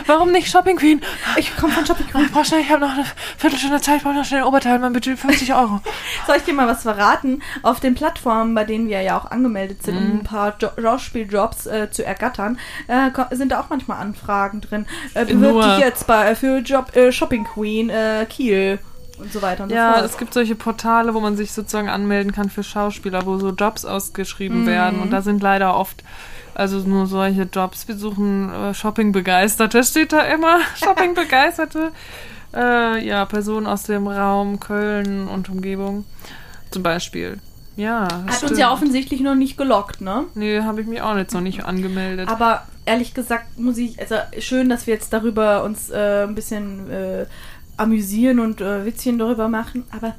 [0.06, 1.02] Warum nicht Shopping Queen?
[1.38, 3.06] Ich komme von Shopping Ich brauche schnell, ich habe noch eine
[3.38, 5.82] Viertelstunde Zeit, ich brauche noch schnell ein Oberteil, mein Budget 50 Euro.
[6.28, 7.42] Soll ich dir mal was verraten?
[7.64, 11.66] Auf den Plattformen, bei denen wir ja auch angemeldet sind, um ein paar jo Schauspieljobs
[11.68, 14.86] äh, zu ergattern, äh, sind da auch manchmal Anfragen drin.
[15.14, 18.80] Äh, bewirb Nur- dich jetzt bei, für Job äh, Shopping Queen äh, Kiel.
[19.18, 20.06] und so weiter und Ja, so fort.
[20.12, 23.86] es gibt solche Portale, wo man sich sozusagen anmelden kann für Schauspieler, wo so Jobs
[23.86, 24.68] ausgeschrieben Mhm.
[24.68, 25.00] werden.
[25.02, 26.04] Und da sind leider oft
[26.60, 27.88] also nur solche Jobs.
[27.88, 30.60] Wir suchen äh, Shopping-Begeisterte, steht da immer.
[30.76, 31.92] Shopping-Begeisterte.
[32.54, 36.06] äh, ja, Personen aus dem Raum Köln und Umgebung
[36.72, 37.40] zum Beispiel.
[37.76, 38.58] Ja, Hat uns stimmt.
[38.58, 40.26] ja offensichtlich noch nicht gelockt, ne?
[40.36, 42.28] Nee, habe ich mich auch jetzt noch nicht angemeldet.
[42.28, 46.90] Aber ehrlich gesagt muss ich, also schön, dass wir jetzt darüber uns äh, ein bisschen
[46.92, 47.26] äh,
[47.78, 50.16] amüsieren und äh, Witzchen darüber machen, aber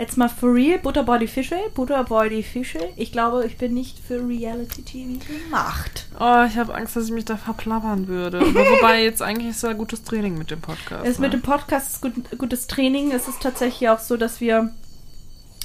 [0.00, 4.82] jetzt mal for real, Butterbody Fische, Butterbody Fische, ich glaube, ich bin nicht für Reality
[4.82, 6.06] TV gemacht.
[6.18, 8.40] Oh, ich habe Angst, dass ich mich da verplappern würde.
[8.40, 11.06] Wobei jetzt eigentlich ist ja gutes Training mit dem Podcast.
[11.06, 11.26] Es ne?
[11.26, 13.12] mit dem Podcast ist gut, gutes Training.
[13.12, 14.70] Es ist tatsächlich auch so, dass wir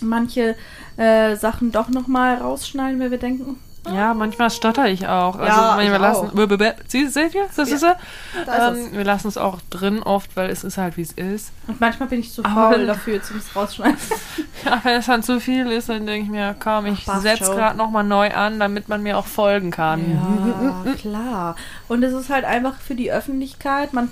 [0.01, 0.55] manche
[0.97, 3.57] äh, Sachen doch nochmal rausschneiden, weil wir denken,
[3.91, 5.35] Ja, manchmal stotter ich auch.
[5.37, 6.29] Also Ja, manchmal ich lassen.
[6.29, 6.77] auch.
[6.87, 7.45] Sie, seht ihr?
[7.55, 7.97] Das Ja, ist er.
[8.45, 11.11] da ist Ähm, wir lassen es auch drin oft, weil es ist halt wie es
[11.11, 11.51] ist.
[11.67, 13.97] Und manchmal bin ich zu Aber faul dafür, zum rausschneiden.
[14.65, 17.77] Ja, wenn es dann zu viel ist, dann denke ich mir, komm, ich setze gerade
[17.77, 20.11] nochmal neu an, damit man mir auch folgen kann.
[20.85, 21.55] Ja, klar.
[21.87, 24.09] Und es ist halt einfach für die Öffentlichkeit, man,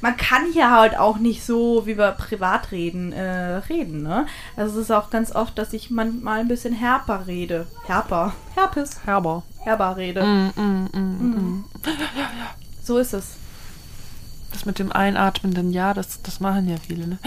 [0.00, 4.26] man kann hier halt auch nicht so, wie wir privat reden, äh, reden, ne?
[4.56, 7.66] Also es ist auch ganz oft, dass ich manchmal ein bisschen herper rede.
[7.86, 8.34] Herper.
[8.54, 9.04] Herpes.
[9.04, 9.42] Herber.
[9.60, 10.22] Herber rede.
[10.22, 11.64] Mm, mm, mm, mm.
[12.82, 13.36] So ist es.
[14.52, 17.08] Das mit dem einatmenden Ja, das, das machen ja viele.
[17.08, 17.18] Ne?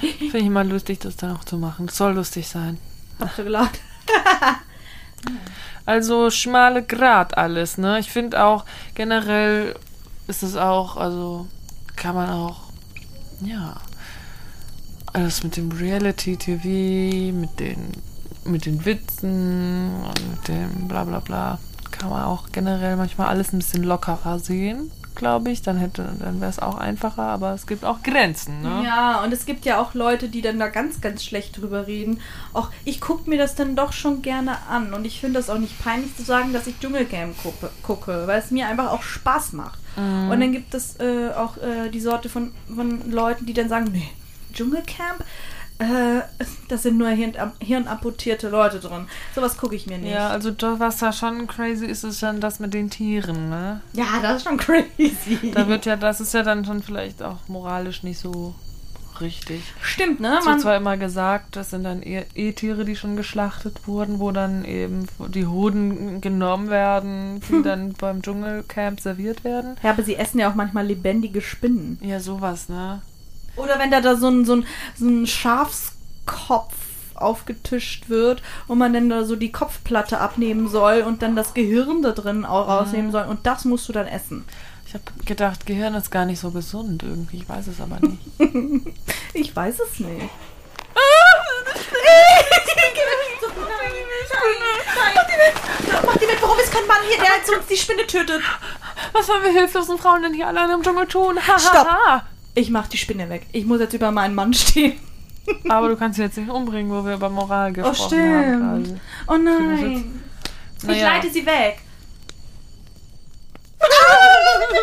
[0.00, 1.86] Finde ich immer lustig, das dann auch zu machen.
[1.86, 2.78] Das soll lustig sein.
[3.18, 3.80] Hast du gelacht?
[5.88, 7.98] Also schmale Grat alles, ne?
[7.98, 9.74] Ich finde auch generell
[10.26, 11.46] ist es auch, also
[11.98, 12.60] kann man auch,
[13.40, 13.76] ja,
[15.12, 17.92] alles mit dem Reality-TV, mit den,
[18.44, 21.58] mit den Witzen und mit dem bla bla bla,
[21.90, 25.60] kann man auch generell manchmal alles ein bisschen lockerer sehen, glaube ich.
[25.60, 28.82] Dann hätte, dann wäre es auch einfacher, aber es gibt auch Grenzen, ne?
[28.86, 32.20] Ja, und es gibt ja auch Leute, die dann da ganz, ganz schlecht drüber reden.
[32.54, 34.94] Auch ich gucke mir das dann doch schon gerne an.
[34.94, 38.38] Und ich finde das auch nicht peinlich zu sagen, dass ich Dschungelcamp gucke, gucke weil
[38.38, 39.78] es mir einfach auch Spaß macht.
[39.96, 40.30] Mhm.
[40.30, 43.90] Und dann gibt es äh, auch äh, die Sorte von, von Leuten, die dann sagen,
[43.92, 44.08] nee,
[44.54, 45.24] Dschungelcamp?
[45.78, 46.22] Äh,
[46.68, 49.06] das sind nur Hirn, hirnamputierte Leute drin.
[49.34, 50.12] Sowas gucke ich mir nicht.
[50.12, 53.80] Ja, also doch, was da schon crazy ist, ist dann das mit den Tieren, ne?
[53.92, 55.52] Ja, das ist schon crazy.
[55.54, 58.54] Da wird ja, das ist ja dann schon vielleicht auch moralisch nicht so
[59.20, 59.62] richtig.
[59.80, 60.38] Stimmt, ne?
[60.40, 64.64] Es wird zwar immer gesagt, das sind dann E-Tiere, die schon geschlachtet wurden, wo dann
[64.64, 69.76] eben die Hoden genommen werden, die dann beim Dschungelcamp serviert werden.
[69.82, 71.98] ja, aber sie essen ja auch manchmal lebendige Spinnen.
[72.00, 73.02] Ja, sowas, ne?
[73.58, 76.74] Oder wenn da, da so ein, so ein, so ein Schafskopf
[77.14, 82.00] aufgetischt wird und man dann da so die Kopfplatte abnehmen soll und dann das Gehirn
[82.02, 84.44] da drin auch rausnehmen soll und das musst du dann essen.
[84.86, 87.38] Ich habe gedacht, Gehirn ist gar nicht so gesund irgendwie.
[87.38, 88.22] Ich weiß es aber nicht.
[89.34, 90.30] Ich weiß es nicht.
[96.04, 98.42] Mach die weg, warum ist kein Mann hier, der jetzt uns die Spinne tötet?
[99.12, 101.38] Was sollen wir hilflosen Frauen denn hier alleine im Dschungel tun?
[101.58, 101.86] Stopp.
[102.58, 103.46] Ich mach die Spinne weg.
[103.52, 104.94] Ich muss jetzt über meinen Mann stehen.
[105.68, 108.84] Aber du kannst sie jetzt nicht umbringen, wo wir über Moral Oh, gesprochen haben.
[108.84, 109.00] stimmt.
[109.00, 109.00] gerade.
[109.28, 110.22] Oh nein.
[110.80, 111.06] Ich Naja.
[111.14, 111.78] leite sie weg.
[113.80, 113.84] oh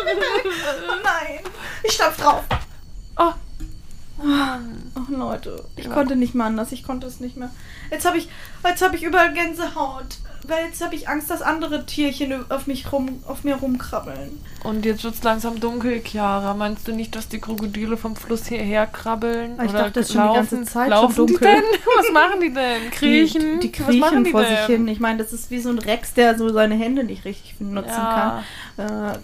[5.46, 6.72] Oh Leute, ich konnte nicht mehr anders.
[6.72, 7.50] Ich konnte es nicht mehr.
[7.90, 8.28] Jetzt habe ich,
[8.66, 10.18] jetzt habe ich überall Gänsehaut.
[10.48, 14.38] Weil jetzt habe ich Angst, dass andere Tierchen auf mich rum, auf mir rumkrabbeln.
[14.62, 16.54] Und jetzt wird's langsam dunkel, Chiara.
[16.54, 19.54] Meinst du nicht, dass die Krokodile vom Fluss hierher krabbeln?
[19.64, 21.48] Ich Oder dachte, es ist schon die ganze Zeit schon laufen die dunkel.
[21.48, 21.62] denn?
[21.96, 22.90] Was machen die denn?
[22.92, 23.58] Kriechen?
[23.58, 24.56] Die, die Was machen kriechen die vor denn?
[24.56, 24.86] sich hin.
[24.88, 27.90] Ich meine, das ist wie so ein Rex, der so seine Hände nicht richtig benutzen
[27.90, 28.44] Ja.
[28.76, 29.14] kann.
[29.14, 29.18] Äh,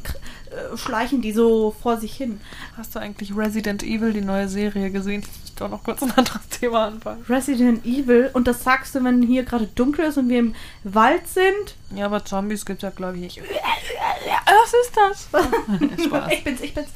[0.52, 2.40] äh, schleichen die so vor sich hin.
[2.76, 5.22] Hast du eigentlich Resident Evil, die neue Serie, gesehen?
[5.44, 7.24] Ich doch noch kurz ein anderes Thema anfangen.
[7.28, 8.30] Resident Evil.
[8.32, 11.76] Und das sagst du, wenn hier gerade dunkel ist und wir im Wald sind.
[11.94, 13.40] Ja, aber Zombies gibt's ja, glaube ich, nicht.
[13.40, 15.28] Was ist das?
[16.32, 16.88] Ich bin's, ich bin's.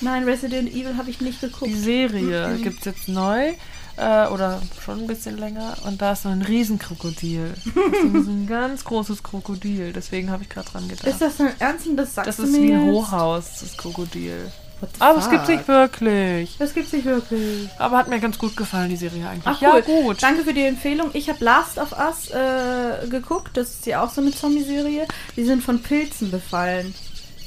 [0.00, 1.70] Nein, Resident Evil habe ich nicht geguckt.
[1.70, 3.54] Die Serie gibt's jetzt neu.
[3.96, 5.76] Äh, oder schon ein bisschen länger.
[5.86, 7.54] Und da ist so ein Riesenkrokodil.
[7.64, 9.92] Das ist so ein ganz großes Krokodil.
[9.92, 11.06] Deswegen habe ich gerade dran gedacht.
[11.06, 12.86] Ist das denn ernst und das Das ist wie ein?
[12.86, 14.50] Hochhaus, das Krokodil.
[14.98, 16.56] Aber es gibt nicht wirklich.
[16.58, 17.68] Das gibt's nicht wirklich.
[17.78, 19.46] Aber hat mir ganz gut gefallen, die Serie eigentlich.
[19.46, 19.82] Ach ja, cool.
[19.82, 20.22] gut.
[20.22, 21.10] Danke für die Empfehlung.
[21.14, 23.56] Ich habe Last of Us äh, geguckt.
[23.56, 25.06] Das ist ja auch so eine Zombie-Serie.
[25.36, 26.94] Die sind von Pilzen befallen.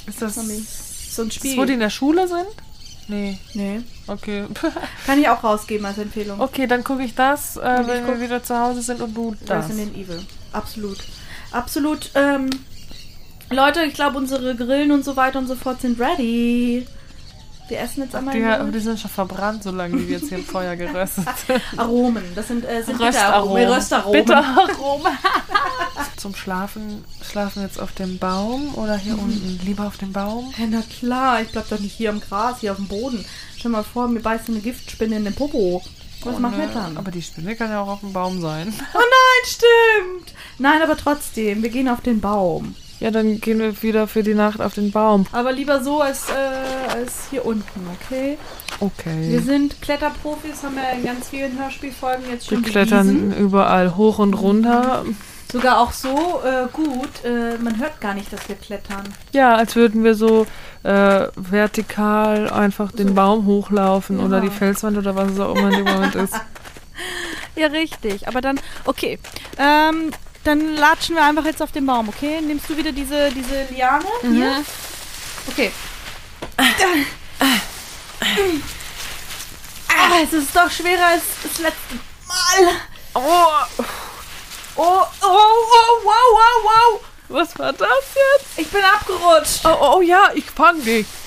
[0.08, 0.54] Ist das, Zombie.
[0.56, 1.58] ist So ein das, Spiel.
[1.58, 2.48] wo die in der Schule sind?
[3.08, 3.82] Nee, nee.
[4.08, 4.46] okay.
[5.06, 6.42] Kann ich auch rausgeben als Empfehlung.
[6.42, 9.14] okay, dann gucke ich das, äh, ich wenn guck- wir wieder zu Hause sind und
[9.16, 9.66] du das.
[9.70, 10.20] Resident Evil.
[10.52, 10.98] Absolut.
[11.52, 12.12] Absolut.
[12.16, 12.50] Ähm,
[13.50, 16.86] Leute, ich glaube, unsere Grillen und so weiter und so fort sind ready.
[17.68, 20.38] Wir essen jetzt einmal in aber die sind schon verbrannt, solange die wir jetzt hier
[20.38, 21.26] im Feuer geröstet.
[21.76, 22.24] Aromen.
[22.36, 23.68] Das sind, äh, sind Röstaromen.
[23.68, 24.12] Röstaromen.
[24.26, 25.12] Bitteraromen.
[26.18, 29.20] Zum Schlafen, schlafen wir jetzt auf dem Baum oder hier Mhm.
[29.20, 29.60] unten?
[29.66, 30.54] Lieber auf dem Baum?
[30.58, 33.24] Ja, na klar, ich bleib doch nicht hier im Gras, hier auf dem Boden.
[33.58, 35.84] Stell mal vor, mir beißt eine Giftspinne in den Popo.
[36.24, 36.98] Was machen wir dann?
[36.98, 38.74] Aber die Spinne kann ja auch auf dem Baum sein.
[38.94, 40.34] Oh nein, stimmt.
[40.58, 42.76] Nein, aber trotzdem, wir gehen auf den Baum.
[43.00, 45.26] Ja, dann gehen wir wieder für die Nacht auf den Baum.
[45.32, 48.38] Aber lieber so als, äh, als hier unten, okay?
[48.80, 49.40] Wir Okay.
[49.40, 53.38] sind Kletterprofis, haben ja in ganz vielen Hörspielfolgen jetzt Wir schon klettern bewiesen.
[53.38, 55.04] überall hoch und runter.
[55.52, 59.04] Sogar auch so äh, gut, äh, man hört gar nicht, dass wir klettern.
[59.32, 60.46] Ja, als würden wir so
[60.84, 64.26] äh, vertikal einfach den Baum hochlaufen Ja.
[64.26, 66.34] oder die Felswand oder was es auch immer in dem Moment ist.
[67.56, 68.28] Ja, richtig.
[68.28, 69.18] Aber dann, okay.
[69.58, 70.12] Ähm,
[70.48, 72.42] dann latschen wir einfach jetzt auf den Baum, okay?
[72.42, 74.64] Nimmst du wieder diese, diese Liane hier?
[75.50, 75.72] Okay.
[79.90, 81.96] Ah, es ist doch schwerer als das letzte
[82.28, 82.72] Mal.
[83.14, 83.48] Oh,
[84.80, 87.02] Oh, oh, oh, wow, wow, wow.
[87.30, 88.46] was war das jetzt?
[88.58, 89.62] Ich bin abgerutscht.
[89.66, 91.08] Oh, oh, oh ja, ich fang dich.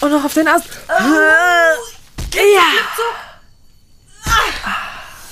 [0.00, 0.68] Und noch auf den Ast.
[2.34, 2.42] Ja.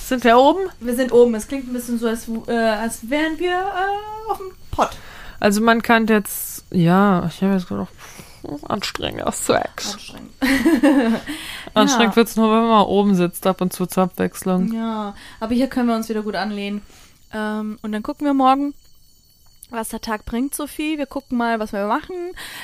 [0.05, 0.69] Sind wir oben?
[0.79, 1.35] Wir sind oben.
[1.35, 4.91] Es klingt ein bisschen so, als, äh, als wären wir äh, auf dem Pott.
[5.39, 7.89] Also man kann jetzt, ja, ich habe jetzt gedacht,
[8.67, 9.93] anstrengender Sex.
[9.93, 10.31] Anstrengend.
[11.73, 14.73] Anstrengend wird's nur, wenn man mal oben sitzt, ab und zu zur Abwechslung.
[14.73, 16.81] Ja, aber hier können wir uns wieder gut anlehnen.
[17.33, 18.73] Ähm, und dann gucken wir morgen,
[19.69, 20.97] was der Tag bringt, Sophie.
[20.97, 22.15] Wir gucken mal, was wir machen.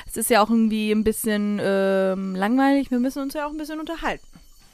[0.07, 2.91] Es ist ja auch irgendwie ein bisschen ähm, langweilig.
[2.91, 4.25] Wir müssen uns ja auch ein bisschen unterhalten.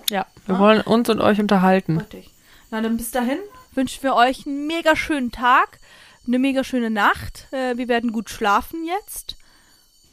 [0.10, 1.98] Ja, wir wollen uns und euch unterhalten.
[1.98, 2.32] Richtig.
[2.72, 3.40] Na, dann bis dahin
[3.74, 5.80] wünschen wir euch einen mega schönen Tag,
[6.28, 7.48] eine mega schöne Nacht.
[7.52, 9.38] Äh, wir werden gut schlafen jetzt.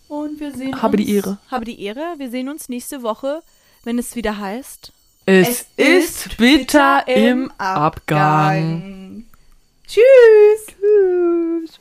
[0.08, 1.38] Und wir sehen Habe uns, die Ehre.
[1.50, 2.14] Habe die Ehre.
[2.18, 3.42] Wir sehen uns nächste Woche,
[3.84, 4.92] wenn es wieder heißt.
[5.28, 9.24] Es, ist bitter im Abgang.
[9.86, 10.66] Tschüss.
[10.68, 11.80] Tschüss.